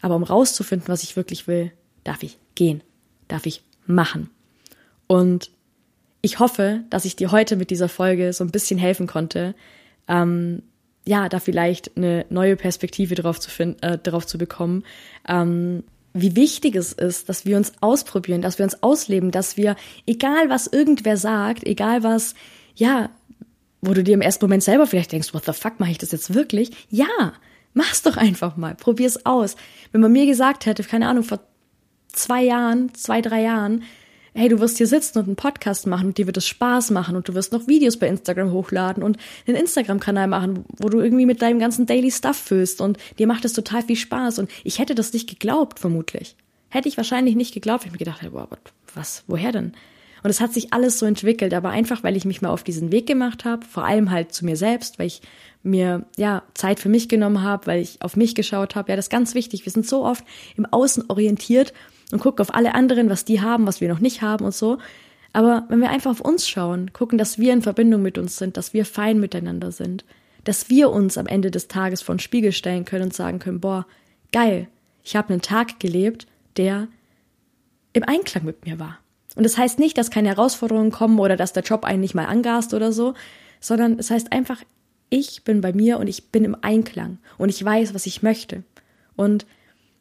Aber 0.00 0.16
um 0.16 0.22
rauszufinden, 0.22 0.88
was 0.88 1.02
ich 1.02 1.16
wirklich 1.16 1.46
will, 1.46 1.72
darf 2.02 2.22
ich 2.22 2.38
gehen, 2.54 2.82
darf 3.28 3.46
ich 3.46 3.62
machen. 3.86 4.30
Und 5.14 5.52
ich 6.22 6.40
hoffe, 6.40 6.80
dass 6.90 7.04
ich 7.04 7.14
dir 7.14 7.30
heute 7.30 7.54
mit 7.54 7.70
dieser 7.70 7.88
Folge 7.88 8.32
so 8.32 8.42
ein 8.42 8.50
bisschen 8.50 8.80
helfen 8.80 9.06
konnte, 9.06 9.54
ähm, 10.08 10.64
ja, 11.06 11.28
da 11.28 11.38
vielleicht 11.38 11.96
eine 11.96 12.26
neue 12.30 12.56
Perspektive 12.56 13.14
drauf 13.14 13.38
zu 13.38 13.48
finden, 13.48 13.80
äh, 13.84 13.96
drauf 13.96 14.26
zu 14.26 14.38
bekommen, 14.38 14.82
ähm, 15.28 15.84
wie 16.14 16.34
wichtig 16.34 16.74
es 16.74 16.92
ist, 16.92 17.28
dass 17.28 17.46
wir 17.46 17.56
uns 17.56 17.74
ausprobieren, 17.80 18.42
dass 18.42 18.58
wir 18.58 18.64
uns 18.64 18.82
ausleben, 18.82 19.30
dass 19.30 19.56
wir, 19.56 19.76
egal 20.04 20.50
was 20.50 20.66
irgendwer 20.66 21.16
sagt, 21.16 21.64
egal 21.64 22.02
was, 22.02 22.34
ja, 22.74 23.08
wo 23.82 23.94
du 23.94 24.02
dir 24.02 24.14
im 24.14 24.20
ersten 24.20 24.44
Moment 24.44 24.64
selber 24.64 24.88
vielleicht 24.88 25.12
denkst, 25.12 25.32
what 25.32 25.44
the 25.44 25.52
fuck, 25.52 25.78
mache 25.78 25.92
ich 25.92 25.98
das 25.98 26.10
jetzt 26.10 26.34
wirklich? 26.34 26.72
Ja, 26.90 27.34
mach's 27.72 28.02
doch 28.02 28.16
einfach 28.16 28.56
mal, 28.56 28.74
probier's 28.74 29.24
aus. 29.26 29.54
Wenn 29.92 30.00
man 30.00 30.10
mir 30.10 30.26
gesagt 30.26 30.66
hätte, 30.66 30.82
keine 30.82 31.06
Ahnung, 31.06 31.22
vor 31.22 31.38
zwei 32.08 32.42
Jahren, 32.42 32.92
zwei, 32.94 33.20
drei 33.20 33.42
Jahren, 33.42 33.84
hey, 34.34 34.48
du 34.48 34.58
wirst 34.60 34.78
hier 34.78 34.86
sitzen 34.86 35.18
und 35.18 35.26
einen 35.26 35.36
Podcast 35.36 35.86
machen 35.86 36.08
und 36.08 36.18
dir 36.18 36.26
wird 36.26 36.36
es 36.36 36.46
Spaß 36.46 36.90
machen 36.90 37.16
und 37.16 37.28
du 37.28 37.34
wirst 37.34 37.52
noch 37.52 37.68
Videos 37.68 37.96
bei 37.96 38.08
Instagram 38.08 38.52
hochladen 38.52 39.02
und 39.02 39.16
einen 39.46 39.56
Instagram-Kanal 39.56 40.26
machen, 40.26 40.64
wo 40.78 40.88
du 40.88 41.00
irgendwie 41.00 41.26
mit 41.26 41.40
deinem 41.40 41.60
ganzen 41.60 41.86
Daily 41.86 42.10
Stuff 42.10 42.36
füllst 42.36 42.80
und 42.80 42.98
dir 43.18 43.26
macht 43.26 43.44
es 43.44 43.52
total 43.52 43.82
viel 43.82 43.96
Spaß 43.96 44.40
und 44.40 44.50
ich 44.64 44.80
hätte 44.80 44.94
das 44.94 45.12
nicht 45.12 45.28
geglaubt, 45.28 45.78
vermutlich. 45.78 46.36
Hätte 46.68 46.88
ich 46.88 46.96
wahrscheinlich 46.96 47.36
nicht 47.36 47.54
geglaubt, 47.54 47.84
wenn 47.84 47.88
ich 47.88 47.92
mir 47.92 47.98
gedacht 47.98 48.22
hätte, 48.22 48.32
wow, 48.32 48.48
was, 48.94 49.22
woher 49.28 49.52
denn? 49.52 49.72
Und 50.24 50.30
es 50.30 50.40
hat 50.40 50.54
sich 50.54 50.72
alles 50.72 50.98
so 50.98 51.06
entwickelt, 51.06 51.52
aber 51.52 51.68
einfach, 51.68 52.02
weil 52.02 52.16
ich 52.16 52.24
mich 52.24 52.40
mal 52.40 52.48
auf 52.48 52.64
diesen 52.64 52.90
Weg 52.90 53.06
gemacht 53.06 53.44
habe, 53.44 53.64
vor 53.66 53.84
allem 53.84 54.10
halt 54.10 54.32
zu 54.32 54.46
mir 54.46 54.56
selbst, 54.56 54.98
weil 54.98 55.06
ich 55.06 55.20
mir 55.62 56.06
ja 56.16 56.42
Zeit 56.54 56.80
für 56.80 56.88
mich 56.88 57.10
genommen 57.10 57.42
habe, 57.42 57.66
weil 57.66 57.80
ich 57.82 58.00
auf 58.00 58.16
mich 58.16 58.34
geschaut 58.34 58.74
habe. 58.74 58.90
Ja, 58.90 58.96
das 58.96 59.06
ist 59.06 59.10
ganz 59.10 59.34
wichtig. 59.34 59.66
Wir 59.66 59.72
sind 59.72 59.86
so 59.86 60.02
oft 60.04 60.24
im 60.56 60.64
Außen 60.64 61.04
orientiert 61.08 61.74
und 62.12 62.20
gucken 62.20 62.40
auf 62.40 62.54
alle 62.54 62.74
anderen, 62.74 63.10
was 63.10 63.24
die 63.24 63.40
haben, 63.40 63.66
was 63.66 63.80
wir 63.80 63.88
noch 63.88 64.00
nicht 64.00 64.22
haben 64.22 64.44
und 64.44 64.54
so. 64.54 64.78
Aber 65.32 65.64
wenn 65.68 65.80
wir 65.80 65.90
einfach 65.90 66.12
auf 66.12 66.20
uns 66.20 66.48
schauen, 66.48 66.92
gucken, 66.92 67.18
dass 67.18 67.38
wir 67.38 67.52
in 67.52 67.62
Verbindung 67.62 68.02
mit 68.02 68.18
uns 68.18 68.36
sind, 68.36 68.56
dass 68.56 68.72
wir 68.72 68.84
fein 68.84 69.18
miteinander 69.18 69.72
sind, 69.72 70.04
dass 70.44 70.68
wir 70.68 70.90
uns 70.90 71.18
am 71.18 71.26
Ende 71.26 71.50
des 71.50 71.68
Tages 71.68 72.02
vor 72.02 72.14
den 72.14 72.20
Spiegel 72.20 72.52
stellen 72.52 72.84
können 72.84 73.04
und 73.04 73.14
sagen 73.14 73.38
können, 73.40 73.60
boah, 73.60 73.86
geil, 74.32 74.68
ich 75.02 75.16
habe 75.16 75.32
einen 75.32 75.42
Tag 75.42 75.80
gelebt, 75.80 76.26
der 76.56 76.88
im 77.92 78.04
Einklang 78.04 78.44
mit 78.44 78.64
mir 78.64 78.78
war. 78.78 78.98
Und 79.34 79.44
das 79.44 79.58
heißt 79.58 79.78
nicht, 79.78 79.98
dass 79.98 80.10
keine 80.10 80.28
Herausforderungen 80.28 80.92
kommen 80.92 81.18
oder 81.18 81.36
dass 81.36 81.52
der 81.52 81.62
Job 81.64 81.84
einen 81.84 82.00
nicht 82.00 82.14
mal 82.14 82.26
angast 82.26 82.72
oder 82.72 82.92
so, 82.92 83.14
sondern 83.60 83.98
es 83.98 84.10
heißt 84.10 84.32
einfach, 84.32 84.62
ich 85.10 85.44
bin 85.44 85.60
bei 85.60 85.72
mir 85.72 85.98
und 85.98 86.06
ich 86.06 86.30
bin 86.30 86.44
im 86.44 86.56
Einklang 86.60 87.18
und 87.38 87.48
ich 87.48 87.64
weiß, 87.64 87.94
was 87.94 88.06
ich 88.06 88.22
möchte. 88.22 88.62
Und 89.16 89.46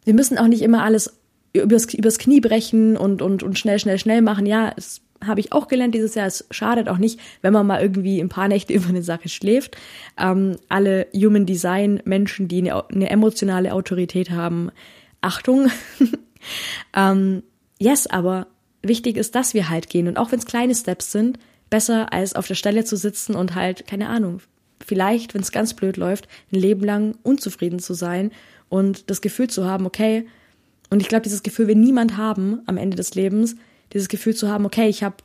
wir 0.05 0.13
müssen 0.13 0.37
auch 0.37 0.47
nicht 0.47 0.61
immer 0.61 0.83
alles 0.83 1.13
übers, 1.53 1.93
übers 1.93 2.17
Knie 2.17 2.41
brechen 2.41 2.97
und, 2.97 3.21
und, 3.21 3.43
und 3.43 3.57
schnell, 3.57 3.79
schnell, 3.79 3.99
schnell 3.99 4.21
machen. 4.21 4.45
Ja, 4.45 4.73
es 4.75 5.01
habe 5.25 5.39
ich 5.39 5.53
auch 5.53 5.67
gelernt 5.67 5.95
dieses 5.95 6.15
Jahr. 6.15 6.27
Es 6.27 6.45
schadet 6.51 6.89
auch 6.89 6.97
nicht, 6.97 7.19
wenn 7.41 7.53
man 7.53 7.65
mal 7.65 7.81
irgendwie 7.81 8.19
ein 8.19 8.29
paar 8.29 8.47
Nächte 8.47 8.73
über 8.73 8.89
eine 8.89 9.03
Sache 9.03 9.29
schläft. 9.29 9.77
Ähm, 10.17 10.57
alle 10.69 11.07
Human 11.13 11.45
Design 11.45 12.01
Menschen, 12.05 12.47
die 12.47 12.59
eine, 12.59 12.89
eine 12.89 13.09
emotionale 13.09 13.73
Autorität 13.73 14.31
haben, 14.31 14.71
Achtung. 15.21 15.69
ähm, 16.95 17.43
yes, 17.79 18.07
aber 18.07 18.47
wichtig 18.81 19.17
ist, 19.17 19.35
dass 19.35 19.53
wir 19.53 19.69
halt 19.69 19.89
gehen. 19.89 20.07
Und 20.07 20.17
auch 20.17 20.31
wenn 20.31 20.39
es 20.39 20.45
kleine 20.45 20.75
Steps 20.75 21.11
sind, 21.11 21.39
besser 21.69 22.11
als 22.11 22.35
auf 22.35 22.47
der 22.47 22.55
Stelle 22.55 22.83
zu 22.83 22.97
sitzen 22.97 23.35
und 23.35 23.55
halt, 23.55 23.87
keine 23.87 24.09
Ahnung, 24.09 24.41
vielleicht, 24.85 25.33
wenn 25.33 25.41
es 25.41 25.51
ganz 25.51 25.73
blöd 25.73 25.97
läuft, 25.97 26.27
ein 26.51 26.59
Leben 26.59 26.83
lang 26.83 27.15
unzufrieden 27.23 27.79
zu 27.79 27.93
sein 27.93 28.31
und 28.69 29.09
das 29.09 29.21
Gefühl 29.21 29.49
zu 29.49 29.65
haben, 29.65 29.85
okay, 29.85 30.27
und 30.93 30.99
ich 30.99 31.07
glaube, 31.07 31.23
dieses 31.23 31.41
Gefühl 31.41 31.67
will 31.67 31.75
niemand 31.75 32.17
haben 32.17 32.61
am 32.67 32.77
Ende 32.77 32.95
des 32.95 33.15
Lebens, 33.15 33.55
dieses 33.93 34.09
Gefühl 34.09 34.35
zu 34.35 34.47
haben, 34.47 34.63
okay, 34.63 34.87
ich 34.87 35.01
habe 35.01 35.15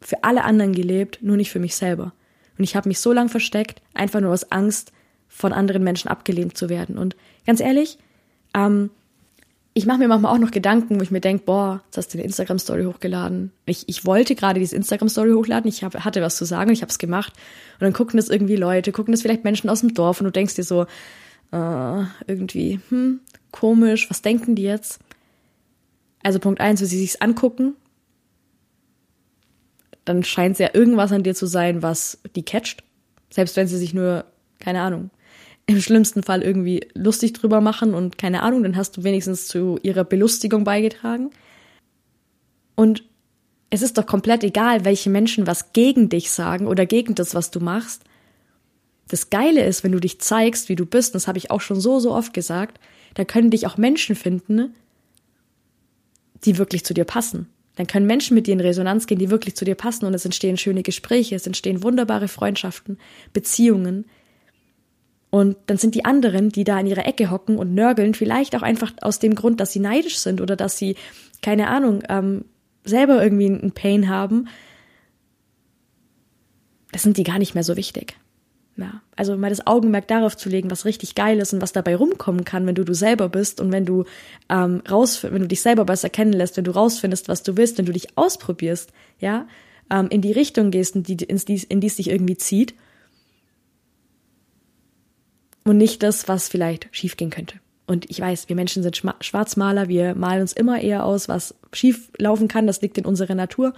für 0.00 0.22
alle 0.22 0.44
anderen 0.44 0.72
gelebt, 0.72 1.18
nur 1.20 1.36
nicht 1.36 1.50
für 1.50 1.58
mich 1.58 1.74
selber. 1.74 2.12
Und 2.56 2.62
ich 2.62 2.76
habe 2.76 2.88
mich 2.88 3.00
so 3.00 3.12
lange 3.12 3.28
versteckt, 3.28 3.82
einfach 3.92 4.20
nur 4.20 4.32
aus 4.32 4.52
Angst, 4.52 4.92
von 5.28 5.52
anderen 5.52 5.82
Menschen 5.82 6.08
abgelehnt 6.08 6.56
zu 6.56 6.68
werden. 6.68 6.96
Und 6.96 7.16
ganz 7.44 7.58
ehrlich, 7.58 7.98
ähm, 8.54 8.90
ich 9.74 9.84
mache 9.84 9.98
mir 9.98 10.06
manchmal 10.06 10.32
auch 10.32 10.38
noch 10.38 10.52
Gedanken, 10.52 11.00
wo 11.00 11.02
ich 11.02 11.10
mir 11.10 11.20
denke, 11.20 11.42
boah, 11.44 11.82
jetzt 11.86 11.96
hast 11.96 12.14
du 12.14 12.18
eine 12.18 12.24
Instagram-Story 12.26 12.84
hochgeladen. 12.84 13.50
Ich, 13.66 13.88
ich 13.88 14.06
wollte 14.06 14.36
gerade 14.36 14.60
diese 14.60 14.76
Instagram-Story 14.76 15.32
hochladen, 15.32 15.68
ich 15.68 15.82
hab, 15.82 16.04
hatte 16.04 16.22
was 16.22 16.36
zu 16.36 16.44
sagen, 16.44 16.70
ich 16.70 16.82
habe 16.82 16.90
es 16.90 16.98
gemacht. 16.98 17.32
Und 17.80 17.82
dann 17.82 17.92
gucken 17.92 18.16
das 18.16 18.28
irgendwie 18.28 18.54
Leute, 18.54 18.92
gucken 18.92 19.10
das 19.10 19.22
vielleicht 19.22 19.42
Menschen 19.42 19.70
aus 19.70 19.80
dem 19.80 19.92
Dorf 19.92 20.20
und 20.20 20.26
du 20.26 20.30
denkst 20.30 20.54
dir 20.54 20.62
so, 20.62 20.86
äh, 21.52 22.04
irgendwie, 22.26 22.80
hm, 22.88 23.20
komisch, 23.50 24.08
was 24.10 24.22
denken 24.22 24.54
die 24.54 24.62
jetzt? 24.62 25.00
Also 26.22 26.38
Punkt 26.38 26.60
eins, 26.60 26.80
wenn 26.80 26.88
sie 26.88 26.98
sich's 26.98 27.20
angucken, 27.20 27.74
dann 30.04 30.24
scheint 30.24 30.54
es 30.54 30.58
ja 30.58 30.70
irgendwas 30.72 31.12
an 31.12 31.22
dir 31.22 31.34
zu 31.34 31.46
sein, 31.46 31.82
was 31.82 32.18
die 32.34 32.42
catcht. 32.42 32.82
Selbst 33.30 33.56
wenn 33.56 33.68
sie 33.68 33.78
sich 33.78 33.94
nur, 33.94 34.24
keine 34.58 34.80
Ahnung, 34.82 35.10
im 35.66 35.80
schlimmsten 35.80 36.22
Fall 36.22 36.42
irgendwie 36.42 36.86
lustig 36.94 37.32
drüber 37.32 37.60
machen 37.60 37.94
und 37.94 38.18
keine 38.18 38.42
Ahnung, 38.42 38.62
dann 38.62 38.76
hast 38.76 38.96
du 38.96 39.04
wenigstens 39.04 39.46
zu 39.46 39.78
ihrer 39.82 40.04
Belustigung 40.04 40.64
beigetragen. 40.64 41.30
Und 42.74 43.04
es 43.70 43.82
ist 43.82 43.96
doch 43.96 44.06
komplett 44.06 44.42
egal, 44.42 44.84
welche 44.84 45.10
Menschen 45.10 45.46
was 45.46 45.72
gegen 45.72 46.08
dich 46.08 46.30
sagen 46.30 46.66
oder 46.66 46.86
gegen 46.86 47.14
das, 47.14 47.34
was 47.34 47.50
du 47.50 47.60
machst. 47.60 48.02
Das 49.10 49.28
Geile 49.28 49.64
ist, 49.64 49.82
wenn 49.84 49.92
du 49.92 50.00
dich 50.00 50.20
zeigst, 50.20 50.68
wie 50.68 50.76
du 50.76 50.86
bist, 50.86 51.14
das 51.14 51.26
habe 51.26 51.38
ich 51.38 51.50
auch 51.50 51.60
schon 51.60 51.80
so, 51.80 51.98
so 51.98 52.14
oft 52.14 52.32
gesagt, 52.32 52.78
da 53.14 53.24
können 53.24 53.50
dich 53.50 53.66
auch 53.66 53.76
Menschen 53.76 54.14
finden, 54.14 54.74
die 56.44 56.58
wirklich 56.58 56.84
zu 56.84 56.94
dir 56.94 57.04
passen. 57.04 57.48
Dann 57.76 57.86
können 57.86 58.06
Menschen 58.06 58.34
mit 58.34 58.46
dir 58.46 58.52
in 58.52 58.60
Resonanz 58.60 59.06
gehen, 59.06 59.18
die 59.18 59.30
wirklich 59.30 59.56
zu 59.56 59.64
dir 59.64 59.74
passen 59.74 60.06
und 60.06 60.14
es 60.14 60.24
entstehen 60.24 60.56
schöne 60.56 60.82
Gespräche, 60.82 61.34
es 61.34 61.46
entstehen 61.46 61.82
wunderbare 61.82 62.28
Freundschaften, 62.28 62.98
Beziehungen, 63.32 64.04
und 65.30 65.56
dann 65.66 65.76
sind 65.76 65.94
die 65.94 66.04
anderen, 66.04 66.50
die 66.50 66.64
da 66.64 66.78
in 66.78 66.86
ihrer 66.86 67.06
Ecke 67.06 67.30
hocken 67.30 67.56
und 67.56 67.72
nörgeln, 67.72 68.14
vielleicht 68.14 68.56
auch 68.56 68.62
einfach 68.62 68.92
aus 69.00 69.20
dem 69.20 69.36
Grund, 69.36 69.60
dass 69.60 69.72
sie 69.72 69.78
neidisch 69.78 70.18
sind 70.18 70.40
oder 70.40 70.56
dass 70.56 70.76
sie, 70.76 70.96
keine 71.40 71.68
Ahnung, 71.68 72.02
ähm, 72.08 72.44
selber 72.84 73.22
irgendwie 73.22 73.46
einen 73.46 73.70
Pain 73.70 74.08
haben. 74.08 74.48
Das 76.90 77.02
sind 77.02 77.16
die 77.16 77.22
gar 77.22 77.38
nicht 77.38 77.54
mehr 77.54 77.62
so 77.62 77.76
wichtig. 77.76 78.16
Ja, 78.80 79.02
also 79.14 79.36
mal 79.36 79.50
das 79.50 79.66
Augenmerk 79.66 80.08
darauf 80.08 80.38
zu 80.38 80.48
legen, 80.48 80.70
was 80.70 80.86
richtig 80.86 81.14
geil 81.14 81.38
ist 81.38 81.52
und 81.52 81.60
was 81.60 81.72
dabei 81.72 81.96
rumkommen 81.96 82.46
kann, 82.46 82.66
wenn 82.66 82.74
du 82.74 82.82
du 82.82 82.94
selber 82.94 83.28
bist 83.28 83.60
und 83.60 83.72
wenn 83.72 83.84
du 83.84 84.04
ähm, 84.48 84.82
raus, 84.90 85.22
wenn 85.22 85.42
du 85.42 85.48
dich 85.48 85.60
selber 85.60 85.84
besser 85.84 86.08
kennenlässt, 86.08 86.56
wenn 86.56 86.64
du 86.64 86.70
rausfindest, 86.70 87.28
was 87.28 87.42
du 87.42 87.58
willst, 87.58 87.76
wenn 87.76 87.84
du 87.84 87.92
dich 87.92 88.16
ausprobierst, 88.16 88.90
ja, 89.18 89.46
ähm, 89.90 90.08
in 90.08 90.22
die 90.22 90.32
Richtung 90.32 90.70
gehst, 90.70 90.96
in 90.96 91.02
die, 91.02 91.12
in 91.12 91.36
die, 91.36 91.62
in 91.68 91.82
die 91.82 91.86
es 91.88 91.96
dich 91.96 92.08
irgendwie 92.08 92.38
zieht 92.38 92.72
und 95.64 95.76
nicht 95.76 96.02
das, 96.02 96.26
was 96.26 96.48
vielleicht 96.48 96.88
schiefgehen 96.90 97.30
könnte. 97.30 97.56
Und 97.86 98.08
ich 98.08 98.18
weiß, 98.18 98.48
wir 98.48 98.56
Menschen 98.56 98.82
sind 98.82 98.96
Schwarzmaler, 99.20 99.88
wir 99.88 100.14
malen 100.14 100.40
uns 100.40 100.54
immer 100.54 100.80
eher 100.80 101.04
aus, 101.04 101.28
was 101.28 101.54
schief 101.74 102.10
laufen 102.16 102.48
kann, 102.48 102.66
das 102.66 102.80
liegt 102.80 102.96
in 102.96 103.04
unserer 103.04 103.34
Natur. 103.34 103.74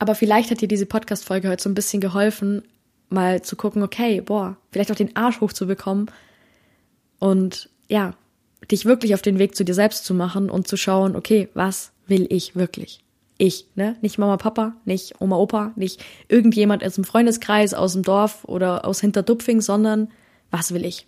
Aber 0.00 0.16
vielleicht 0.16 0.50
hat 0.50 0.60
dir 0.60 0.66
diese 0.66 0.86
Podcast-Folge 0.86 1.48
heute 1.48 1.62
so 1.62 1.70
ein 1.70 1.74
bisschen 1.74 2.00
geholfen, 2.00 2.64
mal 3.10 3.42
zu 3.42 3.56
gucken, 3.56 3.82
okay, 3.82 4.20
boah, 4.20 4.56
vielleicht 4.70 4.90
auch 4.90 4.96
den 4.96 5.16
Arsch 5.16 5.40
hochzubekommen 5.40 6.10
und 7.18 7.68
ja, 7.88 8.14
dich 8.70 8.84
wirklich 8.84 9.14
auf 9.14 9.22
den 9.22 9.38
Weg 9.38 9.56
zu 9.56 9.64
dir 9.64 9.74
selbst 9.74 10.04
zu 10.04 10.14
machen 10.14 10.50
und 10.50 10.68
zu 10.68 10.76
schauen, 10.76 11.16
okay, 11.16 11.48
was 11.54 11.92
will 12.06 12.26
ich 12.30 12.56
wirklich? 12.56 13.02
Ich, 13.38 13.66
ne? 13.74 13.96
Nicht 14.02 14.18
Mama, 14.18 14.36
Papa, 14.36 14.74
nicht 14.84 15.20
Oma, 15.20 15.36
Opa, 15.36 15.72
nicht 15.74 16.04
irgendjemand 16.28 16.84
aus 16.84 16.94
dem 16.94 17.04
Freundeskreis, 17.04 17.72
aus 17.72 17.94
dem 17.94 18.02
Dorf 18.02 18.44
oder 18.44 18.84
aus 18.84 19.00
Hinterdupfing, 19.00 19.60
sondern 19.60 20.10
was 20.50 20.74
will 20.74 20.84
ich? 20.84 21.06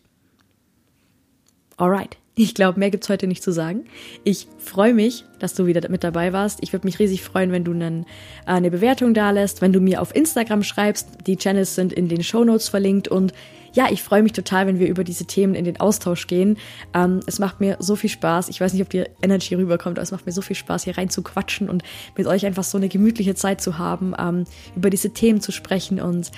Alright. 1.77 2.17
Ich 2.35 2.55
glaube, 2.55 2.79
mehr 2.79 2.91
gibt's 2.91 3.11
heute 3.11 3.27
nicht 3.27 3.43
zu 3.43 3.53
sagen. 3.53 3.85
Ich 4.25 4.47
freue 4.57 4.95
mich, 4.95 5.25
dass 5.39 5.53
du 5.53 5.67
wieder 5.67 5.87
mit 5.91 6.03
dabei 6.03 6.33
warst. 6.33 6.61
Ich 6.63 6.73
würde 6.73 6.87
mich 6.87 6.99
riesig 6.99 7.23
freuen, 7.23 7.53
wenn 7.53 7.65
du 7.65 7.73
einen, 7.73 8.05
äh, 8.47 8.53
eine 8.53 8.71
Bewertung 8.71 9.13
da 9.13 9.31
lässt, 9.31 9.61
wenn 9.61 9.75
du 9.75 9.81
mir 9.81 10.01
auf 10.01 10.15
Instagram 10.17 10.63
schreibst. 10.63 11.09
Die 11.27 11.37
Channels 11.37 11.75
sind 11.75 11.93
in 11.93 12.09
den 12.09 12.23
Show 12.23 12.43
Notes 12.43 12.71
verlinkt 12.71 13.09
und 13.09 13.35
ja, 13.75 13.91
ich 13.91 14.03
freue 14.03 14.23
mich 14.23 14.33
total, 14.33 14.67
wenn 14.67 14.79
wir 14.79 14.89
über 14.89 15.05
diese 15.05 15.27
Themen 15.27 15.55
in 15.55 15.65
den 15.65 15.81
Austausch 15.81 16.27
gehen. 16.27 16.59
Ähm, 16.95 17.21
es 17.27 17.39
macht 17.39 17.61
mir 17.61 17.77
so 17.81 17.97
viel 17.97 18.11
Spaß. 18.11 18.49
Ich 18.49 18.61
weiß 18.61 18.73
nicht, 18.73 18.83
ob 18.83 18.91
die 18.91 19.05
Energy 19.23 19.55
rüberkommt, 19.55 19.99
aber 19.99 20.03
es 20.03 20.11
macht 20.11 20.27
mir 20.27 20.33
so 20.33 20.43
viel 20.43 20.57
Spaß, 20.57 20.85
hier 20.85 20.97
rein 20.97 21.11
zu 21.11 21.23
quatschen 21.23 21.69
und 21.69 21.83
mit 22.17 22.27
euch 22.27 22.47
einfach 22.47 22.65
so 22.65 22.79
eine 22.79 22.89
gemütliche 22.89 23.35
Zeit 23.35 23.61
zu 23.61 23.79
haben, 23.79 24.15
ähm, 24.19 24.45
über 24.75 24.89
diese 24.89 25.11
Themen 25.11 25.41
zu 25.41 25.53
sprechen 25.53 26.01
und 26.01 26.31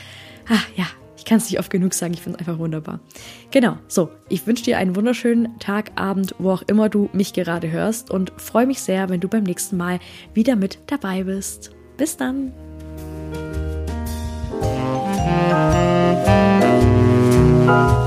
ah, 0.48 0.62
ja, 0.76 0.86
ich 1.16 1.24
kann 1.24 1.38
es 1.38 1.50
nicht 1.50 1.58
oft 1.58 1.70
genug 1.70 1.94
sagen, 1.94 2.14
ich 2.14 2.22
finde 2.22 2.38
es 2.38 2.46
einfach 2.46 2.58
wunderbar. 2.58 3.00
Genau, 3.50 3.78
so, 3.88 4.10
ich 4.28 4.46
wünsche 4.46 4.64
dir 4.64 4.78
einen 4.78 4.96
wunderschönen 4.96 5.58
Tag, 5.58 5.92
Abend, 5.96 6.34
wo 6.38 6.50
auch 6.50 6.62
immer 6.62 6.88
du 6.88 7.08
mich 7.12 7.32
gerade 7.32 7.70
hörst 7.70 8.10
und 8.10 8.32
freue 8.36 8.66
mich 8.66 8.80
sehr, 8.80 9.08
wenn 9.08 9.20
du 9.20 9.28
beim 9.28 9.44
nächsten 9.44 9.76
Mal 9.76 10.00
wieder 10.32 10.56
mit 10.56 10.78
dabei 10.86 11.24
bist. 11.24 11.70
Bis 11.96 12.16
dann! 12.16 12.52
Musik 17.66 18.03